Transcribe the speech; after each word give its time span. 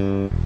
Po 0.00 0.39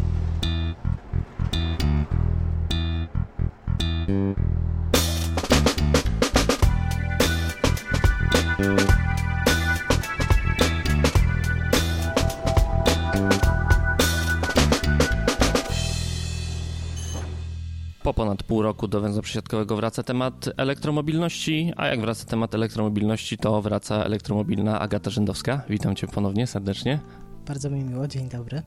roku 18.84 18.88
do 18.88 19.00
węzła 19.00 19.22
przesiadkowego 19.22 19.76
wraca 19.76 20.02
temat 20.02 20.48
elektromobilności, 20.56 21.72
a 21.76 21.86
jak 21.86 22.00
wraca 22.00 22.24
temat 22.24 22.54
elektromobilności, 22.54 23.38
to 23.38 23.62
wraca 23.62 24.04
elektromobilna 24.04 24.80
Agata 24.80 25.10
Rzędowska. 25.10 25.62
Witam 25.68 25.96
cię 25.96 26.06
ponownie 26.06 26.46
serdecznie. 26.46 27.00
Bardzo 27.46 27.70
mi 27.70 27.84
miło, 27.84 28.08
dzień 28.08 28.28
dobry. 28.28 28.62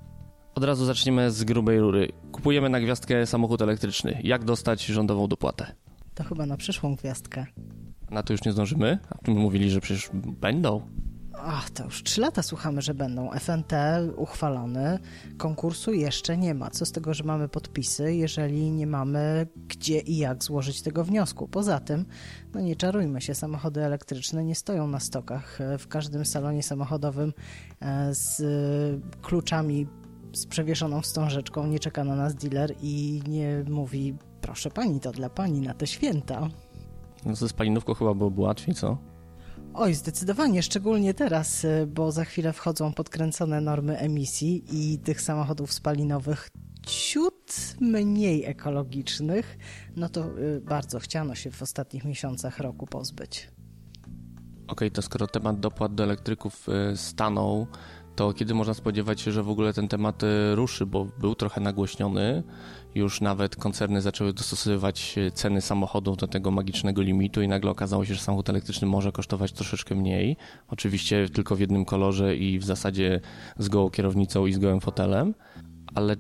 Od 0.56 0.64
razu 0.64 0.86
zaczniemy 0.86 1.32
z 1.32 1.44
grubej 1.44 1.80
rury. 1.80 2.12
Kupujemy 2.32 2.70
na 2.70 2.80
gwiazdkę 2.80 3.26
samochód 3.26 3.62
elektryczny. 3.62 4.22
Jak 4.24 4.46
dostać 4.46 4.86
rządową 4.86 5.28
dopłatę? 5.28 5.76
To 6.16 6.24
chyba 6.24 6.46
na 6.46 6.58
przyszłą 6.58 6.96
gwiazdkę. 6.96 7.46
Na 8.10 8.24
to 8.24 8.34
już 8.34 8.44
nie 8.44 8.52
zdążymy? 8.52 9.00
A 9.10 9.32
my 9.32 9.40
mówili, 9.40 9.70
że 9.70 9.82
przecież 9.82 10.10
będą. 10.14 10.82
Ach, 11.44 11.70
to 11.70 11.84
już 11.84 12.04
trzy 12.04 12.22
lata 12.22 12.44
słuchamy, 12.44 12.82
że 12.82 12.94
będą. 12.94 13.32
FNT 13.32 13.74
uchwalony, 14.16 15.00
konkursu 15.38 15.94
jeszcze 15.94 16.38
nie 16.38 16.54
ma. 16.54 16.70
Co 16.70 16.86
z 16.86 16.92
tego, 16.92 17.14
że 17.14 17.24
mamy 17.24 17.50
podpisy, 17.50 18.16
jeżeli 18.16 18.72
nie 18.72 18.88
mamy 18.88 19.48
gdzie 19.68 20.00
i 20.00 20.18
jak 20.18 20.44
złożyć 20.44 20.82
tego 20.82 21.04
wniosku? 21.04 21.48
Poza 21.48 21.80
tym, 21.80 22.06
no 22.54 22.62
nie 22.62 22.76
czarujmy 22.76 23.22
się, 23.22 23.36
samochody 23.36 23.84
elektryczne 23.84 24.44
nie 24.44 24.56
stoją 24.56 24.88
na 24.88 25.00
stokach. 25.00 25.60
W 25.80 25.88
każdym 25.88 26.26
salonie 26.26 26.64
samochodowym 26.64 27.34
e, 27.82 28.14
z 28.14 28.42
kluczami 29.22 29.88
z 30.34 30.46
przewieszoną 30.46 31.02
wstążeczką 31.02 31.68
nie 31.68 31.80
czeka 31.80 32.04
na 32.04 32.16
nas 32.16 32.36
dealer 32.36 32.76
i 32.82 33.22
nie 33.28 33.64
mówi, 33.70 34.16
proszę 34.42 34.70
pani, 34.70 35.00
to 35.00 35.12
dla 35.12 35.30
pani 35.30 35.62
na 35.62 35.74
te 35.74 35.88
święta. 35.88 36.50
No 37.26 37.36
ze 37.36 37.50
spalinówką 37.50 37.94
chyba 37.94 38.14
byłoby 38.14 38.42
łatwiej, 38.42 38.76
co? 38.76 38.98
Oj, 39.80 39.94
zdecydowanie, 39.94 40.64
szczególnie 40.64 41.14
teraz, 41.14 41.64
y, 41.64 41.88
bo 41.88 42.12
za 42.12 42.26
chwilę 42.26 42.54
wchodzą 42.54 42.94
podkręcone 42.94 43.62
normy 43.62 43.98
emisji 43.98 44.64
i 44.72 45.00
tych 45.00 45.22
samochodów 45.22 45.74
spalinowych 45.74 46.50
ciut 46.88 47.76
mniej 47.82 48.46
ekologicznych, 48.46 49.58
no 49.96 50.10
to 50.10 50.40
y, 50.40 50.62
bardzo 50.62 51.00
chciano 51.00 51.36
się 51.36 51.52
w 51.52 51.62
ostatnich 51.62 52.06
miesiącach 52.06 52.60
roku 52.60 52.88
pozbyć. 52.88 53.50
Okej, 54.54 54.68
okay, 54.68 54.92
to 54.92 55.02
skoro 55.02 55.28
temat 55.28 55.60
dopłat 55.60 55.96
do 55.96 56.04
elektryków 56.04 56.68
y, 56.70 56.98
stanął, 56.98 57.68
to 58.16 58.34
kiedy 58.34 58.54
można 58.54 58.74
spodziewać 58.74 59.22
się, 59.22 59.32
że 59.32 59.44
w 59.44 59.50
ogóle 59.50 59.74
ten 59.74 59.88
temat 59.88 60.22
ruszy, 60.54 60.86
bo 60.86 61.06
był 61.06 61.36
trochę 61.36 61.62
nagłośniony, 61.62 62.44
już 62.98 63.22
nawet 63.22 63.56
koncerny 63.56 64.02
zaczęły 64.02 64.34
dostosowywać 64.34 65.16
ceny 65.34 65.62
samochodów 65.62 66.18
do 66.18 66.28
tego 66.28 66.52
magicznego 66.52 67.02
limitu 67.02 67.42
i 67.42 67.48
nagle 67.48 67.72
okazało 67.72 68.06
się, 68.06 68.14
że 68.14 68.20
samochód 68.22 68.50
elektryczny 68.50 68.88
może 68.88 69.12
kosztować 69.12 69.52
troszeczkę 69.52 69.96
mniej. 69.96 70.38
Oczywiście 70.68 71.30
tylko 71.30 71.56
w 71.56 71.60
jednym 71.60 71.86
kolorze 71.86 72.36
i 72.36 72.60
w 72.60 72.64
zasadzie 72.64 73.22
z 73.58 73.70
gołą 73.70 73.90
kierownicą 73.90 74.46
i 74.46 74.54
z 74.54 74.58
gołym 74.58 74.80
fotelem, 74.80 75.34
ale 75.96 76.16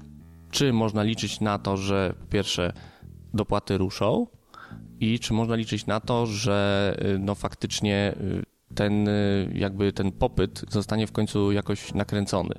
czy 0.52 0.74
można 0.74 1.04
liczyć 1.04 1.42
na 1.42 1.60
to, 1.60 1.78
że 1.78 2.14
po 2.20 2.26
pierwsze 2.26 2.74
dopłaty 3.34 3.78
ruszą 3.78 4.28
i 5.00 5.20
czy 5.20 5.34
można 5.34 5.56
liczyć 5.56 5.86
na 5.86 6.00
to, 6.00 6.26
że 6.26 6.98
no 7.20 7.36
faktycznie 7.36 8.16
ten 8.76 9.10
jakby 9.54 9.94
ten 9.94 10.12
popyt 10.12 10.66
zostanie 10.70 11.08
w 11.08 11.12
końcu 11.12 11.52
jakoś 11.52 11.94
nakręcony. 11.94 12.56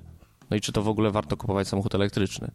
No 0.50 0.56
i 0.56 0.61
czy 0.61 0.72
to 0.72 0.83
w 0.83 0.89
ogóle 0.89 1.11
warto 1.11 1.36
kupować 1.36 1.69
samochód 1.69 1.94
elektryczny? 1.94 2.50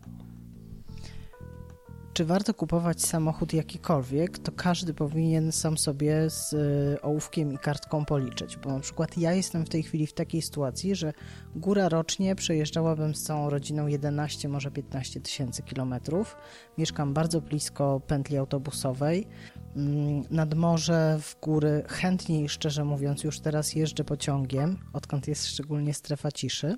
Czy 2.14 2.26
warto 2.26 2.54
kupować 2.54 3.02
samochód 3.02 3.54
jakikolwiek, 3.54 4.40
to 4.40 4.52
każdy 4.52 4.94
powinien 4.94 5.52
sam 5.52 5.78
sobie 5.78 6.30
z 6.30 6.54
y, 6.54 7.02
ołówkiem 7.02 7.54
i 7.54 7.58
kartką 7.58 8.06
policzyć. 8.06 8.58
Bo 8.58 8.74
na 8.74 8.80
przykład 8.80 9.18
ja 9.18 9.34
jestem 9.34 9.66
w 9.66 9.70
tej 9.70 9.84
chwili 9.84 10.08
w 10.08 10.14
takiej 10.14 10.42
sytuacji, 10.42 10.96
że 10.96 11.14
góra 11.56 11.90
rocznie 11.90 12.36
przejeżdżałabym 12.36 13.16
z 13.16 13.24
całą 13.24 13.50
rodziną 13.50 13.88
11, 13.88 14.50
może 14.50 14.72
15 14.72 15.22
tysięcy 15.22 15.64
kilometrów. 15.64 16.36
Mieszkam 16.78 17.14
bardzo 17.14 17.42
blisko 17.42 18.02
pętli 18.08 18.38
autobusowej. 18.38 19.28
Mm, 19.76 20.24
nad 20.32 20.54
morze, 20.54 21.20
w 21.22 21.40
góry 21.42 21.84
chętniej, 21.88 22.50
szczerze 22.50 22.86
mówiąc, 22.86 23.24
już 23.24 23.40
teraz 23.40 23.76
jeżdżę 23.76 24.04
pociągiem, 24.04 24.78
odkąd 24.94 25.28
jest 25.28 25.48
szczególnie 25.48 25.94
strefa 25.94 26.32
ciszy. 26.32 26.78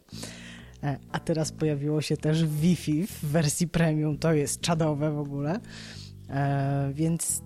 E, 0.86 1.00
a 1.12 1.20
teraz 1.20 1.52
pojawiło 1.52 2.02
się 2.02 2.18
też 2.18 2.46
Wi-Fi 2.46 3.08
w 3.08 3.26
wersji 3.26 3.68
premium, 3.68 4.18
to 4.18 4.34
jest 4.34 4.62
czadowe 4.62 5.12
w 5.12 5.20
ogóle. 5.20 5.60
E, 6.30 6.92
więc 6.94 7.42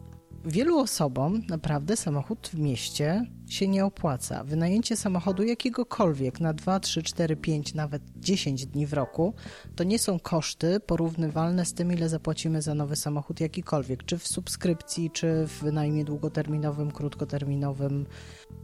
wielu 0.46 0.80
osobom 0.80 1.42
naprawdę 1.50 1.98
samochód 1.98 2.50
w 2.54 2.60
mieście 2.60 3.26
się 3.48 3.68
nie 3.68 3.86
opłaca. 3.86 4.44
Wynajęcie 4.44 4.96
samochodu 4.96 5.44
jakiegokolwiek 5.44 6.40
na 6.40 6.54
2, 6.54 6.80
3, 6.80 7.04
4, 7.04 7.36
5, 7.36 7.74
nawet 7.74 8.02
10 8.16 8.66
dni 8.66 8.86
w 8.86 8.94
roku 8.94 9.34
to 9.76 9.84
nie 9.84 10.00
są 10.00 10.20
koszty 10.20 10.80
porównywalne 10.80 11.66
z 11.66 11.74
tym, 11.74 11.92
ile 11.92 12.10
zapłacimy 12.10 12.62
za 12.62 12.76
nowy 12.76 12.96
samochód 12.96 13.40
jakikolwiek, 13.40 14.04
czy 14.04 14.18
w 14.18 14.28
subskrypcji, 14.28 15.12
czy 15.12 15.48
w 15.48 15.64
wynajmie 15.64 16.06
długoterminowym, 16.06 16.92
krótkoterminowym. 16.92 18.06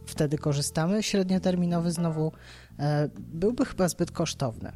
Wtedy 0.06 0.38
korzystamy. 0.38 1.02
Średnioterminowy 1.02 1.90
znowu 1.90 2.32
byłby 3.18 3.64
chyba 3.64 3.88
zbyt 3.88 4.10
kosztowny. 4.10 4.72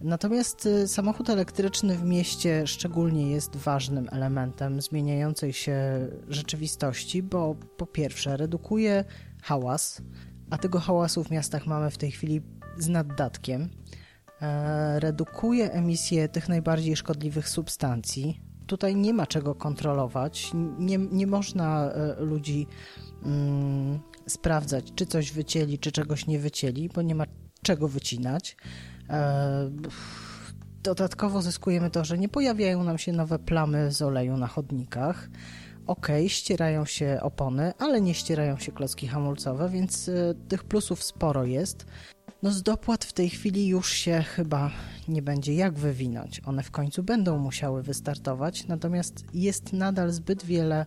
Natomiast 0.00 0.66
y, 0.66 0.88
samochód 0.88 1.30
elektryczny 1.30 1.96
w 1.96 2.04
mieście 2.04 2.66
szczególnie 2.66 3.30
jest 3.30 3.56
ważnym 3.56 4.08
elementem 4.12 4.80
zmieniającej 4.80 5.52
się 5.52 6.08
rzeczywistości, 6.28 7.22
bo 7.22 7.54
po 7.76 7.86
pierwsze 7.86 8.36
redukuje 8.36 9.04
hałas, 9.42 10.02
a 10.50 10.58
tego 10.58 10.80
hałasu 10.80 11.24
w 11.24 11.30
miastach 11.30 11.66
mamy 11.66 11.90
w 11.90 11.98
tej 11.98 12.10
chwili 12.10 12.42
z 12.78 12.88
naddatkiem. 12.88 13.68
E, 14.42 15.00
redukuje 15.00 15.72
emisję 15.72 16.28
tych 16.28 16.48
najbardziej 16.48 16.96
szkodliwych 16.96 17.48
substancji. 17.48 18.40
Tutaj 18.66 18.96
nie 18.96 19.14
ma 19.14 19.26
czego 19.26 19.54
kontrolować, 19.54 20.50
nie, 20.78 20.98
nie 20.98 21.26
można 21.26 21.90
e, 21.92 22.20
ludzi 22.20 22.66
mm, 23.22 24.00
sprawdzać, 24.26 24.92
czy 24.94 25.06
coś 25.06 25.32
wycięli, 25.32 25.78
czy 25.78 25.92
czegoś 25.92 26.26
nie 26.26 26.38
wycięli, 26.38 26.88
bo 26.88 27.02
nie 27.02 27.14
ma 27.14 27.24
czego 27.62 27.88
wycinać. 27.88 28.56
E, 29.10 29.70
dodatkowo 30.82 31.42
zyskujemy 31.42 31.90
to, 31.90 32.04
że 32.04 32.18
nie 32.18 32.28
pojawiają 32.28 32.84
nam 32.84 32.98
się 32.98 33.12
nowe 33.12 33.38
plamy 33.38 33.92
z 33.92 34.02
oleju 34.02 34.36
na 34.36 34.46
chodnikach. 34.46 35.28
Ok, 35.86 36.08
ścierają 36.26 36.84
się 36.84 37.18
opony, 37.22 37.72
ale 37.78 38.00
nie 38.00 38.14
ścierają 38.14 38.58
się 38.58 38.72
klocki 38.72 39.08
hamulcowe, 39.08 39.68
więc 39.68 40.08
e, 40.08 40.34
tych 40.48 40.64
plusów 40.64 41.02
sporo 41.02 41.44
jest. 41.44 41.86
No 42.42 42.50
z 42.50 42.62
dopłat 42.62 43.04
w 43.04 43.12
tej 43.12 43.30
chwili 43.30 43.68
już 43.68 43.92
się 43.92 44.22
chyba 44.22 44.70
nie 45.08 45.22
będzie 45.22 45.54
jak 45.54 45.78
wywinąć. 45.78 46.40
One 46.44 46.62
w 46.62 46.70
końcu 46.70 47.02
będą 47.02 47.38
musiały 47.38 47.82
wystartować, 47.82 48.66
natomiast 48.66 49.24
jest 49.34 49.72
nadal 49.72 50.10
zbyt 50.10 50.44
wiele 50.44 50.86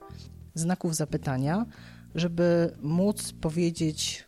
znaków 0.55 0.95
zapytania, 0.95 1.65
żeby 2.15 2.75
móc 2.81 3.33
powiedzieć 3.33 4.25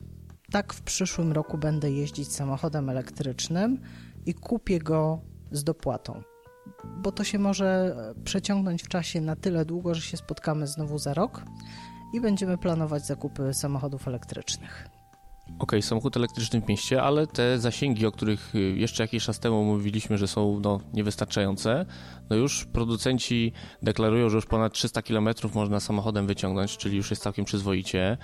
tak 0.51 0.73
w 0.73 0.81
przyszłym 0.81 1.31
roku 1.31 1.57
będę 1.57 1.91
jeździć 1.91 2.31
samochodem 2.31 2.89
elektrycznym 2.89 3.79
i 4.25 4.33
kupię 4.33 4.79
go 4.79 5.21
z 5.51 5.63
dopłatą. 5.63 6.21
Bo 6.97 7.11
to 7.11 7.23
się 7.23 7.39
może 7.39 7.95
przeciągnąć 8.23 8.83
w 8.83 8.87
czasie 8.87 9.21
na 9.21 9.35
tyle 9.35 9.65
długo, 9.65 9.95
że 9.95 10.01
się 10.01 10.17
spotkamy 10.17 10.67
znowu 10.67 10.97
za 10.97 11.13
rok 11.13 11.43
i 12.13 12.21
będziemy 12.21 12.57
planować 12.57 13.05
zakupy 13.05 13.53
samochodów 13.53 14.07
elektrycznych. 14.07 14.89
Okej, 15.43 15.55
okay, 15.59 15.81
samochód 15.81 16.17
elektryczny 16.17 16.61
w 16.61 16.67
mieście, 16.67 17.03
ale 17.03 17.27
te 17.27 17.59
zasięgi, 17.59 18.05
o 18.05 18.11
których 18.11 18.55
y, 18.55 18.59
jeszcze 18.59 19.03
jakiś 19.03 19.23
czas 19.23 19.39
temu 19.39 19.63
mówiliśmy, 19.63 20.17
że 20.17 20.27
są 20.27 20.59
no, 20.59 20.79
niewystarczające, 20.93 21.85
no 22.29 22.35
już 22.35 22.65
producenci 22.65 23.53
deklarują, 23.81 24.29
że 24.29 24.35
już 24.35 24.45
ponad 24.45 24.73
300 24.73 25.01
km 25.01 25.29
można 25.53 25.79
samochodem 25.79 26.27
wyciągnąć, 26.27 26.77
czyli 26.77 26.97
już 26.97 27.09
jest 27.09 27.23
całkiem 27.23 27.45
przyzwoicie. 27.45 28.17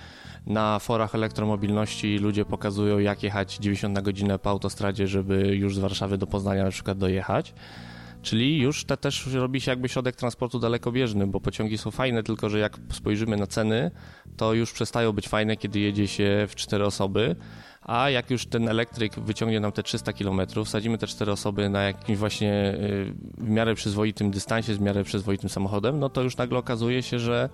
Na 0.46 0.78
forach 0.78 1.14
elektromobilności 1.14 2.18
ludzie 2.18 2.44
pokazują, 2.44 2.98
jak 2.98 3.22
jechać 3.22 3.56
90 3.56 3.94
na 3.94 4.02
godzinę 4.02 4.38
po 4.38 4.50
autostradzie, 4.50 5.06
żeby 5.06 5.56
już 5.56 5.76
z 5.76 5.78
Warszawy 5.78 6.18
do 6.18 6.26
Poznania 6.26 6.64
na 6.64 6.70
przykład 6.70 6.98
dojechać. 6.98 7.54
Czyli 8.22 8.58
już 8.58 8.84
te 8.84 8.96
też 8.96 9.26
robi 9.26 9.60
się 9.60 9.70
jakby 9.70 9.88
środek 9.88 10.16
transportu 10.16 10.58
dalekobieżny, 10.58 11.26
bo 11.26 11.40
pociągi 11.40 11.78
są 11.78 11.90
fajne, 11.90 12.22
tylko 12.22 12.48
że 12.48 12.58
jak 12.58 12.78
spojrzymy 12.92 13.36
na 13.36 13.46
ceny, 13.46 13.90
to 14.36 14.54
już 14.54 14.72
przestają 14.72 15.12
być 15.12 15.28
fajne, 15.28 15.56
kiedy 15.56 15.80
jedzie 15.80 16.08
się 16.08 16.46
w 16.48 16.54
cztery 16.54 16.84
osoby, 16.84 17.36
a 17.82 18.10
jak 18.10 18.30
już 18.30 18.46
ten 18.46 18.68
elektryk 18.68 19.20
wyciągnie 19.20 19.60
nam 19.60 19.72
te 19.72 19.82
300 19.82 20.12
km, 20.12 20.40
wsadzimy 20.64 20.98
te 20.98 21.06
cztery 21.06 21.32
osoby 21.32 21.68
na 21.68 21.82
jakimś 21.82 22.18
właśnie 22.18 22.74
y, 22.74 23.14
w 23.38 23.48
miarę 23.48 23.74
przyzwoitym 23.74 24.30
dystansie, 24.30 24.74
z 24.74 24.80
miarę 24.80 25.04
przyzwoitym 25.04 25.48
samochodem, 25.48 25.98
no 25.98 26.08
to 26.08 26.22
już 26.22 26.36
nagle 26.36 26.58
okazuje 26.58 27.02
się, 27.02 27.18
że 27.18 27.48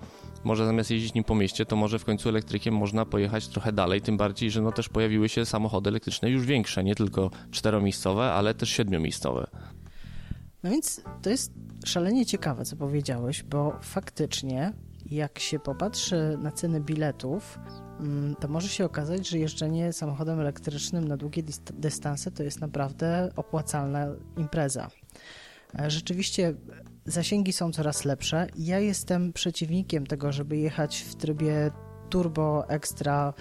może 0.45 0.67
zamiast 0.67 0.91
jeździć 0.91 1.15
nim 1.15 1.25
po 1.25 1.35
mieście, 1.35 1.67
to 1.67 1.77
może 1.77 1.99
w 1.99 2.05
końcu 2.05 2.29
elektrykiem 2.29 2.75
można 2.75 3.05
pojechać 3.05 3.49
trochę 3.49 3.73
dalej, 3.73 4.01
tym 4.01 4.17
bardziej, 4.17 4.51
że 4.51 4.63
no 4.63 4.73
też 4.73 4.89
pojawiły 4.89 5.29
się 5.29 5.45
samochody 5.45 5.91
elektryczne 5.91 6.31
już 6.31 6.47
większe, 6.47 6.85
nie 6.85 6.95
tylko 6.95 7.31
czteromiejscowe, 7.51 8.33
ale 8.33 8.55
też 8.55 8.71
siedmiomiejscowe. 8.71 9.47
No 10.67 10.73
więc 10.73 11.01
to 11.23 11.31
jest 11.31 11.53
szalenie 11.85 12.27
ciekawe, 12.27 12.65
co 12.65 12.77
powiedziałeś, 12.77 13.43
bo 13.43 13.79
faktycznie 13.83 14.73
jak 15.11 15.39
się 15.39 15.59
popatrzy 15.59 16.39
na 16.39 16.53
ceny 16.53 16.81
biletów, 16.81 17.59
mm, 18.01 18.35
to 18.35 18.49
może 18.49 18.69
się 18.69 18.85
okazać, 18.85 19.29
że 19.29 19.39
jeżdżenie 19.39 19.93
samochodem 19.93 20.41
elektrycznym 20.41 21.09
na 21.09 21.17
długie 21.17 21.43
dystanse 21.73 22.31
to 22.31 22.43
jest 22.43 22.61
naprawdę 22.61 23.31
opłacalna 23.37 24.07
impreza. 24.37 24.91
E, 25.79 25.91
rzeczywiście 25.91 26.55
zasięgi 27.05 27.53
są 27.53 27.73
coraz 27.73 28.05
lepsze. 28.05 28.47
Ja 28.57 28.79
jestem 28.79 29.33
przeciwnikiem 29.33 30.07
tego, 30.07 30.33
żeby 30.33 30.57
jechać 30.57 31.01
w 31.01 31.15
trybie 31.15 31.71
turbo 32.11 32.69
extra 32.69 33.35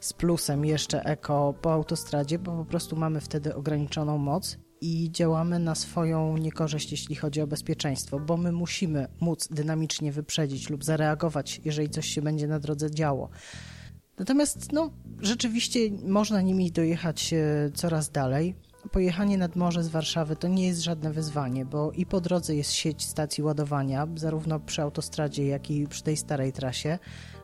z 0.00 0.12
plusem 0.12 0.64
jeszcze 0.64 1.04
eko 1.04 1.54
po 1.62 1.72
autostradzie, 1.72 2.38
bo 2.38 2.56
po 2.56 2.64
prostu 2.64 2.96
mamy 2.96 3.20
wtedy 3.20 3.54
ograniczoną 3.54 4.18
moc 4.18 4.58
i 4.82 5.10
działamy 5.12 5.58
na 5.58 5.74
swoją 5.74 6.36
niekorzyść, 6.36 6.90
jeśli 6.90 7.16
chodzi 7.16 7.40
o 7.40 7.46
bezpieczeństwo, 7.46 8.20
bo 8.20 8.36
my 8.36 8.52
musimy 8.52 9.08
móc 9.20 9.48
dynamicznie 9.48 10.12
wyprzedzić 10.12 10.70
lub 10.70 10.84
zareagować, 10.84 11.60
jeżeli 11.64 11.90
coś 11.90 12.06
się 12.06 12.22
będzie 12.22 12.48
na 12.48 12.58
drodze 12.58 12.90
działo. 12.90 13.28
Natomiast 14.18 14.72
no, 14.72 14.90
rzeczywiście 15.20 15.78
można 16.04 16.40
nimi 16.40 16.72
dojechać 16.72 17.32
e, 17.32 17.70
coraz 17.74 18.10
dalej. 18.10 18.54
Pojechanie 18.90 19.38
nad 19.38 19.56
morze 19.56 19.82
z 19.82 19.88
Warszawy 19.88 20.36
to 20.36 20.48
nie 20.48 20.66
jest 20.66 20.82
żadne 20.82 21.12
wyzwanie, 21.12 21.64
bo 21.64 21.92
i 21.92 22.06
po 22.06 22.20
drodze 22.20 22.54
jest 22.54 22.72
sieć 22.72 23.04
stacji 23.04 23.44
ładowania, 23.44 24.08
zarówno 24.16 24.60
przy 24.60 24.82
autostradzie, 24.82 25.46
jak 25.46 25.70
i 25.70 25.86
przy 25.86 26.02
tej 26.02 26.16
starej 26.16 26.52
trasie. 26.52 26.98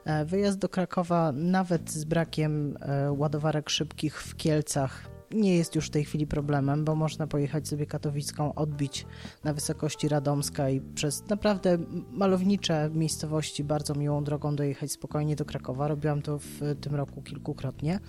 E, 0.05 0.25
wyjazd 0.25 0.59
do 0.59 0.69
Krakowa, 0.69 1.33
nawet 1.33 1.91
z 1.91 2.05
brakiem 2.05 2.77
e, 2.81 3.13
ładowarek 3.13 3.71
szybkich 3.71 4.23
w 4.23 4.37
Kielcach, 4.37 5.18
nie 5.31 5.57
jest 5.57 5.75
już 5.75 5.87
w 5.87 5.91
tej 5.91 6.05
chwili 6.05 6.27
problemem, 6.27 6.85
bo 6.85 6.95
można 6.95 7.27
pojechać 7.27 7.69
sobie 7.69 7.87
katowicką, 7.87 8.55
odbić 8.55 9.07
na 9.45 9.55
wysokości 9.55 10.09
Radomska 10.09 10.71
i 10.71 10.81
przez 10.81 11.29
naprawdę 11.29 11.79
malownicze 12.11 12.91
miejscowości 12.95 13.65
bardzo 13.65 13.95
miłą 13.95 14.25
drogą 14.25 14.57
dojechać 14.57 14.93
spokojnie 14.93 15.37
do 15.37 15.45
Krakowa. 15.45 15.89
Robiłam 15.89 16.23
to 16.23 16.39
w 16.39 16.61
tym 16.81 16.95
roku 16.95 17.23
kilkukrotnie. 17.23 18.01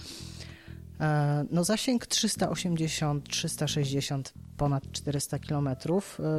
E, 0.99 1.45
no 1.51 1.63
zasięg 1.63 2.05
380, 2.05 3.29
360, 3.29 4.33
ponad 4.57 4.91
400 4.91 5.39
km 5.39 5.67
e, 5.67 5.75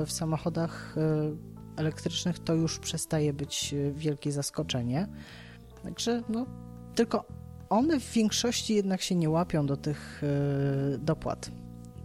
w 0.07 0.13
samochodach 0.13 0.95
e, 0.97 1.37
elektrycznych 1.77 2.39
to 2.39 2.55
już 2.55 2.79
przestaje 2.79 3.33
być 3.33 3.75
wielkie 3.93 4.33
zaskoczenie. 4.33 5.09
Także 5.83 6.23
no, 6.29 6.47
tylko 6.95 7.40
one 7.71 8.01
w 8.01 8.13
większości 8.13 8.75
jednak 8.75 9.03
się 9.03 9.15
nie 9.15 9.31
łapią 9.31 9.67
do 9.67 9.77
tych 9.77 10.23
e, 10.25 10.99
dopłat. 10.99 11.51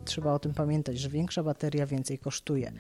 Trzeba 0.06 0.34
o 0.34 0.40
tym 0.40 0.54
pamiętać, 0.54 1.00
że 1.00 1.10
większa 1.10 1.44
bateria 1.44 1.86
więcej 1.86 2.20
kosztuje. 2.20 2.72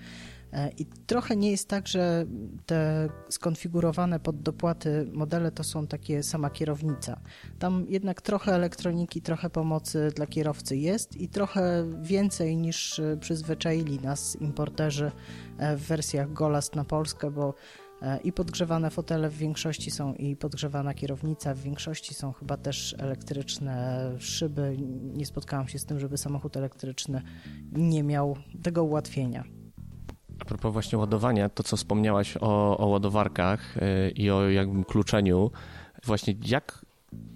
E, 0.53 0.69
I 0.77 0.85
trochę 0.85 1.35
nie 1.35 1.51
jest 1.51 1.69
tak, 1.69 1.87
że 1.87 2.25
te 2.65 3.09
skonfigurowane 3.29 4.19
pod 4.19 4.41
dopłaty 4.41 5.09
modele 5.13 5.51
to 5.51 5.63
są 5.63 5.87
takie 5.87 6.23
sama 6.23 6.49
kierownica. 6.49 7.19
Tam 7.59 7.85
jednak 7.89 8.21
trochę 8.21 8.53
elektroniki, 8.53 9.21
trochę 9.21 9.49
pomocy 9.49 10.11
dla 10.15 10.27
kierowcy 10.27 10.77
jest 10.77 11.17
i 11.17 11.29
trochę 11.29 11.85
więcej 12.01 12.57
niż 12.57 12.99
e, 12.99 13.17
przyzwyczaili 13.17 13.99
nas 13.99 14.35
importerzy 14.41 15.11
w 15.77 15.87
wersjach 15.87 16.33
Golast 16.33 16.75
na 16.75 16.83
Polskę, 16.85 17.31
bo 17.31 17.53
E, 17.53 17.84
I 18.23 18.31
podgrzewane 18.31 18.89
fotele 18.89 19.29
w 19.29 19.37
większości 19.37 19.91
są 19.91 20.13
i 20.13 20.35
podgrzewana 20.35 20.93
kierownica, 20.93 21.53
w 21.53 21.59
większości 21.59 22.13
są 22.13 22.33
chyba 22.33 22.57
też 22.57 22.95
elektryczne 22.99 24.11
szyby. 24.19 24.77
Nie 25.01 25.25
spotkałam 25.25 25.67
się 25.67 25.79
z 25.79 25.85
tym, 25.85 25.99
żeby 25.99 26.17
samochód 26.17 26.57
elektryczny 26.57 27.21
nie 27.71 28.03
miał 28.03 28.37
tego 28.63 28.83
ułatwienia. 28.83 29.43
A 30.39 30.45
propos 30.45 30.73
właśnie 30.73 30.97
ładowania, 30.97 31.49
to 31.49 31.63
co 31.63 31.77
wspomniałaś 31.77 32.37
o, 32.41 32.77
o 32.77 32.87
ładowarkach 32.87 33.75
yy, 33.75 34.09
i 34.09 34.31
o 34.31 34.49
jakby 34.49 34.85
kluczeniu, 34.85 35.51
właśnie 36.03 36.35
jak 36.45 36.84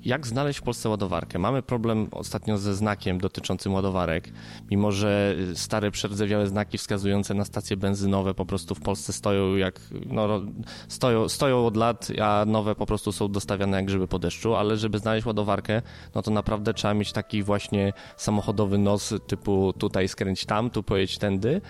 jak 0.01 0.27
znaleźć 0.27 0.59
w 0.59 0.61
Polsce 0.61 0.89
ładowarkę? 0.89 1.39
Mamy 1.39 1.61
problem 1.61 2.07
ostatnio 2.11 2.57
ze 2.57 2.75
znakiem 2.75 3.17
dotyczącym 3.17 3.73
ładowarek. 3.73 4.29
Mimo, 4.71 4.91
że 4.91 5.35
stare, 5.53 5.91
przerdzewiałe 5.91 6.47
znaki 6.47 6.77
wskazujące 6.77 7.33
na 7.33 7.45
stacje 7.45 7.77
benzynowe 7.77 8.33
po 8.33 8.45
prostu 8.45 8.75
w 8.75 8.79
Polsce 8.79 9.13
stoją 9.13 9.55
jak, 9.55 9.81
no, 10.05 10.41
stoją, 10.87 11.29
stoją 11.29 11.65
od 11.65 11.77
lat, 11.77 12.07
a 12.21 12.45
nowe 12.47 12.75
po 12.75 12.85
prostu 12.85 13.11
są 13.11 13.31
dostawiane 13.31 13.77
jak 13.77 13.85
grzyby 13.85 14.07
po 14.07 14.19
deszczu, 14.19 14.55
ale 14.55 14.77
żeby 14.77 14.99
znaleźć 14.99 15.25
ładowarkę, 15.25 15.81
no 16.15 16.21
to 16.21 16.31
naprawdę 16.31 16.73
trzeba 16.73 16.93
mieć 16.93 17.11
taki 17.11 17.43
właśnie 17.43 17.93
samochodowy 18.17 18.77
nos 18.77 19.13
typu 19.27 19.73
tutaj 19.73 20.07
skręć 20.07 20.45
tam, 20.45 20.69
tu 20.69 20.83
pojedź 20.83 21.17
tędy 21.17 21.61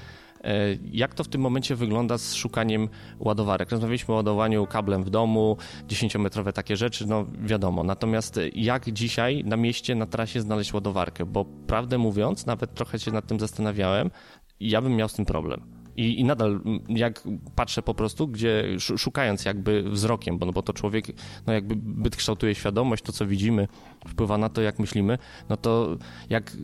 jak 0.91 1.13
to 1.13 1.23
w 1.23 1.27
tym 1.27 1.41
momencie 1.41 1.75
wygląda 1.75 2.17
z 2.17 2.33
szukaniem 2.33 2.89
ładowarek? 3.19 3.71
Rozmawialiśmy 3.71 4.13
o 4.13 4.17
ładowaniu 4.17 4.67
kablem 4.67 5.03
w 5.03 5.09
domu, 5.09 5.57
10-metrowe 5.87 6.53
takie 6.53 6.77
rzeczy, 6.77 7.07
no 7.07 7.25
wiadomo. 7.41 7.83
Natomiast 7.83 8.39
jak 8.53 8.91
dzisiaj 8.91 9.43
na 9.43 9.57
mieście, 9.57 9.95
na 9.95 10.05
trasie 10.05 10.41
znaleźć 10.41 10.73
ładowarkę? 10.73 11.25
Bo 11.25 11.45
prawdę 11.45 11.97
mówiąc, 11.97 12.45
nawet 12.45 12.73
trochę 12.73 12.99
się 12.99 13.11
nad 13.11 13.27
tym 13.27 13.39
zastanawiałem, 13.39 14.11
ja 14.59 14.81
bym 14.81 14.95
miał 14.95 15.09
z 15.09 15.13
tym 15.13 15.25
problem. 15.25 15.78
I, 15.97 16.19
I 16.19 16.23
nadal, 16.23 16.59
jak 16.89 17.23
patrzę 17.55 17.81
po 17.81 17.93
prostu, 17.93 18.27
gdzie 18.27 18.63
szukając 18.77 19.45
jakby 19.45 19.83
wzrokiem, 19.83 20.37
bo, 20.37 20.45
no 20.45 20.51
bo 20.51 20.61
to 20.61 20.73
człowiek, 20.73 21.05
no 21.47 21.53
jakby 21.53 21.75
byt 21.75 22.15
kształtuje 22.15 22.55
świadomość, 22.55 23.03
to 23.03 23.11
co 23.11 23.27
widzimy 23.27 23.67
wpływa 24.07 24.37
na 24.37 24.49
to, 24.49 24.61
jak 24.61 24.79
myślimy, 24.79 25.17
no 25.49 25.57
to 25.57 25.97
jak 26.29 26.57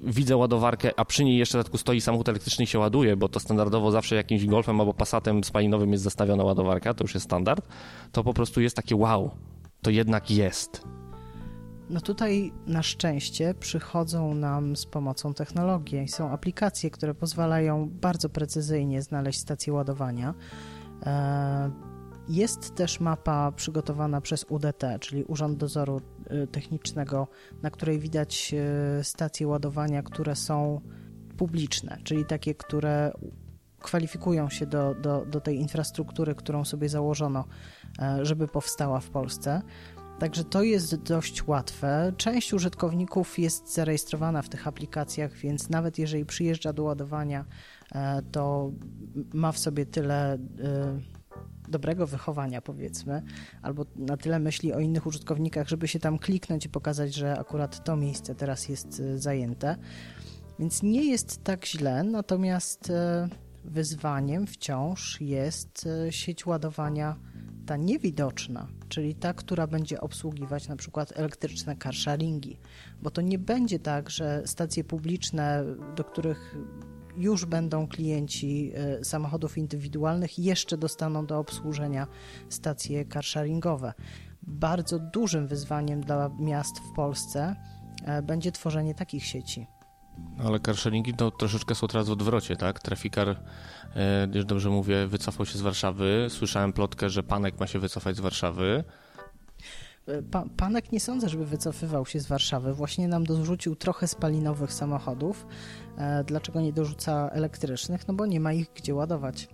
widzę 0.00 0.36
ładowarkę, 0.36 0.90
a 0.96 1.04
przy 1.04 1.24
niej 1.24 1.38
jeszcze 1.38 1.58
w 1.58 1.58
dodatku 1.58 1.78
stoi 1.78 2.00
samochód 2.00 2.28
elektryczny 2.28 2.64
i 2.64 2.66
się 2.66 2.78
ładuje, 2.78 3.16
bo 3.16 3.28
to 3.28 3.40
standardowo 3.40 3.90
zawsze 3.90 4.16
jakimś 4.16 4.46
golfem 4.46 4.80
albo 4.80 4.94
pasatem 4.94 5.44
spalinowym 5.44 5.92
jest 5.92 6.04
zastawiona 6.04 6.44
ładowarka, 6.44 6.94
to 6.94 7.04
już 7.04 7.14
jest 7.14 7.26
standard, 7.26 7.68
to 8.12 8.24
po 8.24 8.34
prostu 8.34 8.60
jest 8.60 8.76
takie 8.76 8.96
wow, 8.96 9.30
to 9.82 9.90
jednak 9.90 10.30
jest. 10.30 10.82
No 11.90 12.00
tutaj 12.00 12.52
na 12.66 12.82
szczęście 12.82 13.54
przychodzą 13.54 14.34
nam 14.34 14.76
z 14.76 14.86
pomocą 14.86 15.34
technologii. 15.34 16.08
Są 16.08 16.30
aplikacje, 16.30 16.90
które 16.90 17.14
pozwalają 17.14 17.88
bardzo 17.90 18.28
precyzyjnie 18.28 19.02
znaleźć 19.02 19.40
stację 19.40 19.72
ładowania. 19.72 20.34
E, 21.06 21.70
jest 22.28 22.74
też 22.74 23.00
mapa 23.00 23.52
przygotowana 23.52 24.20
przez 24.20 24.44
UDT, 24.48 24.84
czyli 25.00 25.24
Urząd 25.24 25.58
Dozoru 25.58 26.00
e, 26.26 26.46
Technicznego, 26.46 27.28
na 27.62 27.70
której 27.70 27.98
widać 27.98 28.54
e, 28.54 29.04
stacje 29.04 29.48
ładowania, 29.48 30.02
które 30.02 30.36
są 30.36 30.80
publiczne, 31.36 31.98
czyli 32.04 32.24
takie, 32.24 32.54
które 32.54 33.12
kwalifikują 33.78 34.50
się 34.50 34.66
do, 34.66 34.94
do, 34.94 35.26
do 35.26 35.40
tej 35.40 35.56
infrastruktury, 35.56 36.34
którą 36.34 36.64
sobie 36.64 36.88
założono, 36.88 37.44
żeby 38.22 38.48
powstała 38.48 39.00
w 39.00 39.10
Polsce. 39.10 39.62
Także 40.18 40.44
to 40.44 40.62
jest 40.62 40.96
dość 40.96 41.46
łatwe. 41.46 42.12
Część 42.16 42.54
użytkowników 42.54 43.38
jest 43.38 43.74
zarejestrowana 43.74 44.42
w 44.42 44.48
tych 44.48 44.66
aplikacjach, 44.66 45.36
więc 45.36 45.70
nawet 45.70 45.98
jeżeli 45.98 46.24
przyjeżdża 46.26 46.72
do 46.72 46.82
ładowania, 46.82 47.44
e, 47.92 48.22
to 48.32 48.72
ma 49.32 49.52
w 49.52 49.58
sobie 49.58 49.86
tyle 49.86 50.34
e, 50.34 50.38
dobrego 51.68 52.06
wychowania, 52.06 52.62
powiedzmy, 52.62 53.22
albo 53.62 53.86
na 53.96 54.16
tyle 54.16 54.38
myśli 54.38 54.72
o 54.72 54.80
innych 54.80 55.06
użytkownikach, 55.06 55.68
żeby 55.68 55.88
się 55.88 55.98
tam 55.98 56.18
kliknąć 56.18 56.66
i 56.66 56.68
pokazać, 56.68 57.14
że 57.14 57.38
akurat 57.38 57.84
to 57.84 57.96
miejsce 57.96 58.34
teraz 58.34 58.68
jest 58.68 59.00
e, 59.00 59.18
zajęte. 59.18 59.76
Więc 60.58 60.82
nie 60.82 61.04
jest 61.04 61.44
tak 61.44 61.66
źle, 61.66 62.04
natomiast 62.04 62.92
wyzwaniem 63.64 64.46
wciąż 64.46 65.20
jest 65.20 65.88
sieć 66.10 66.46
ładowania 66.46 67.16
ta 67.68 67.76
niewidoczna, 67.76 68.68
czyli 68.88 69.14
ta, 69.14 69.34
która 69.34 69.66
będzie 69.66 70.00
obsługiwać 70.00 70.68
na 70.68 70.76
przykład 70.76 71.12
elektryczne 71.16 71.76
carsharingi, 71.76 72.58
bo 73.02 73.10
to 73.10 73.20
nie 73.20 73.38
będzie 73.38 73.78
tak, 73.78 74.10
że 74.10 74.42
stacje 74.46 74.84
publiczne, 74.84 75.64
do 75.96 76.04
których 76.04 76.56
już 77.16 77.44
będą 77.44 77.88
klienci 77.88 78.72
e, 78.74 79.04
samochodów 79.04 79.58
indywidualnych, 79.58 80.38
jeszcze 80.38 80.78
dostaną 80.78 81.26
do 81.26 81.38
obsłużenia 81.38 82.06
stacje 82.48 83.04
carsharingowe. 83.04 83.92
Bardzo 84.42 84.98
dużym 84.98 85.46
wyzwaniem 85.46 86.00
dla 86.00 86.30
miast 86.40 86.78
w 86.78 86.92
Polsce 86.92 87.56
e, 88.04 88.22
będzie 88.22 88.52
tworzenie 88.52 88.94
takich 88.94 89.24
sieci. 89.24 89.66
Ale 90.44 90.60
carsharingi 90.60 91.14
to 91.14 91.30
troszeczkę 91.30 91.74
są 91.74 91.86
teraz 91.86 92.08
w 92.08 92.12
odwrocie, 92.12 92.56
tak? 92.56 92.80
Trafikar, 92.80 93.36
e, 93.94 94.44
dobrze 94.44 94.70
mówię, 94.70 95.06
wycofał 95.06 95.46
się 95.46 95.58
z 95.58 95.60
Warszawy. 95.60 96.26
Słyszałem 96.28 96.72
plotkę, 96.72 97.10
że 97.10 97.22
Panek 97.22 97.60
ma 97.60 97.66
się 97.66 97.78
wycofać 97.78 98.16
z 98.16 98.20
Warszawy. 98.20 98.84
Pa, 100.30 100.44
panek 100.56 100.92
nie 100.92 101.00
sądzę, 101.00 101.28
żeby 101.28 101.46
wycofywał 101.46 102.06
się 102.06 102.20
z 102.20 102.26
Warszawy. 102.26 102.74
Właśnie 102.74 103.08
nam 103.08 103.24
dorzucił 103.24 103.76
trochę 103.76 104.08
spalinowych 104.08 104.72
samochodów. 104.72 105.46
E, 105.98 106.24
dlaczego 106.24 106.60
nie 106.60 106.72
dorzuca 106.72 107.28
elektrycznych? 107.32 108.08
No 108.08 108.14
bo 108.14 108.26
nie 108.26 108.40
ma 108.40 108.52
ich 108.52 108.70
gdzie 108.74 108.94
ładować. 108.94 109.48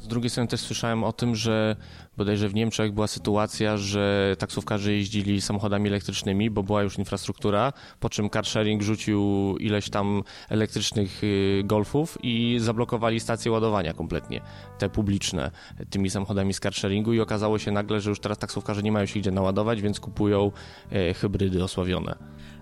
Z 0.00 0.08
drugiej 0.08 0.30
strony 0.30 0.48
też 0.48 0.60
słyszałem 0.60 1.04
o 1.04 1.12
tym, 1.12 1.36
że 1.36 1.76
bodajże 2.16 2.48
w 2.48 2.54
Niemczech 2.54 2.92
była 2.92 3.06
sytuacja, 3.06 3.76
że 3.76 4.36
taksówkarze 4.38 4.92
jeździli 4.92 5.40
samochodami 5.40 5.88
elektrycznymi, 5.88 6.50
bo 6.50 6.62
była 6.62 6.82
już 6.82 6.98
infrastruktura, 6.98 7.72
po 8.00 8.10
czym 8.10 8.30
carsharing 8.30 8.82
rzucił 8.82 9.54
ileś 9.60 9.90
tam 9.90 10.22
elektrycznych 10.48 11.24
y, 11.24 11.62
golfów 11.64 12.18
i 12.22 12.56
zablokowali 12.60 13.20
stacje 13.20 13.52
ładowania 13.52 13.92
kompletnie, 13.92 14.40
te 14.78 14.88
publiczne, 14.88 15.50
tymi 15.90 16.10
samochodami 16.10 16.54
z 16.54 16.60
carsharingu 16.60 17.12
i 17.12 17.20
okazało 17.20 17.58
się 17.58 17.70
nagle, 17.70 18.00
że 18.00 18.10
już 18.10 18.20
teraz 18.20 18.38
taksówkarze 18.38 18.82
nie 18.82 18.92
mają 18.92 19.06
się 19.06 19.20
gdzie 19.20 19.30
naładować, 19.30 19.82
więc 19.82 20.00
kupują 20.00 20.52
e, 20.92 21.14
hybrydy 21.14 21.64
osławione. 21.64 22.16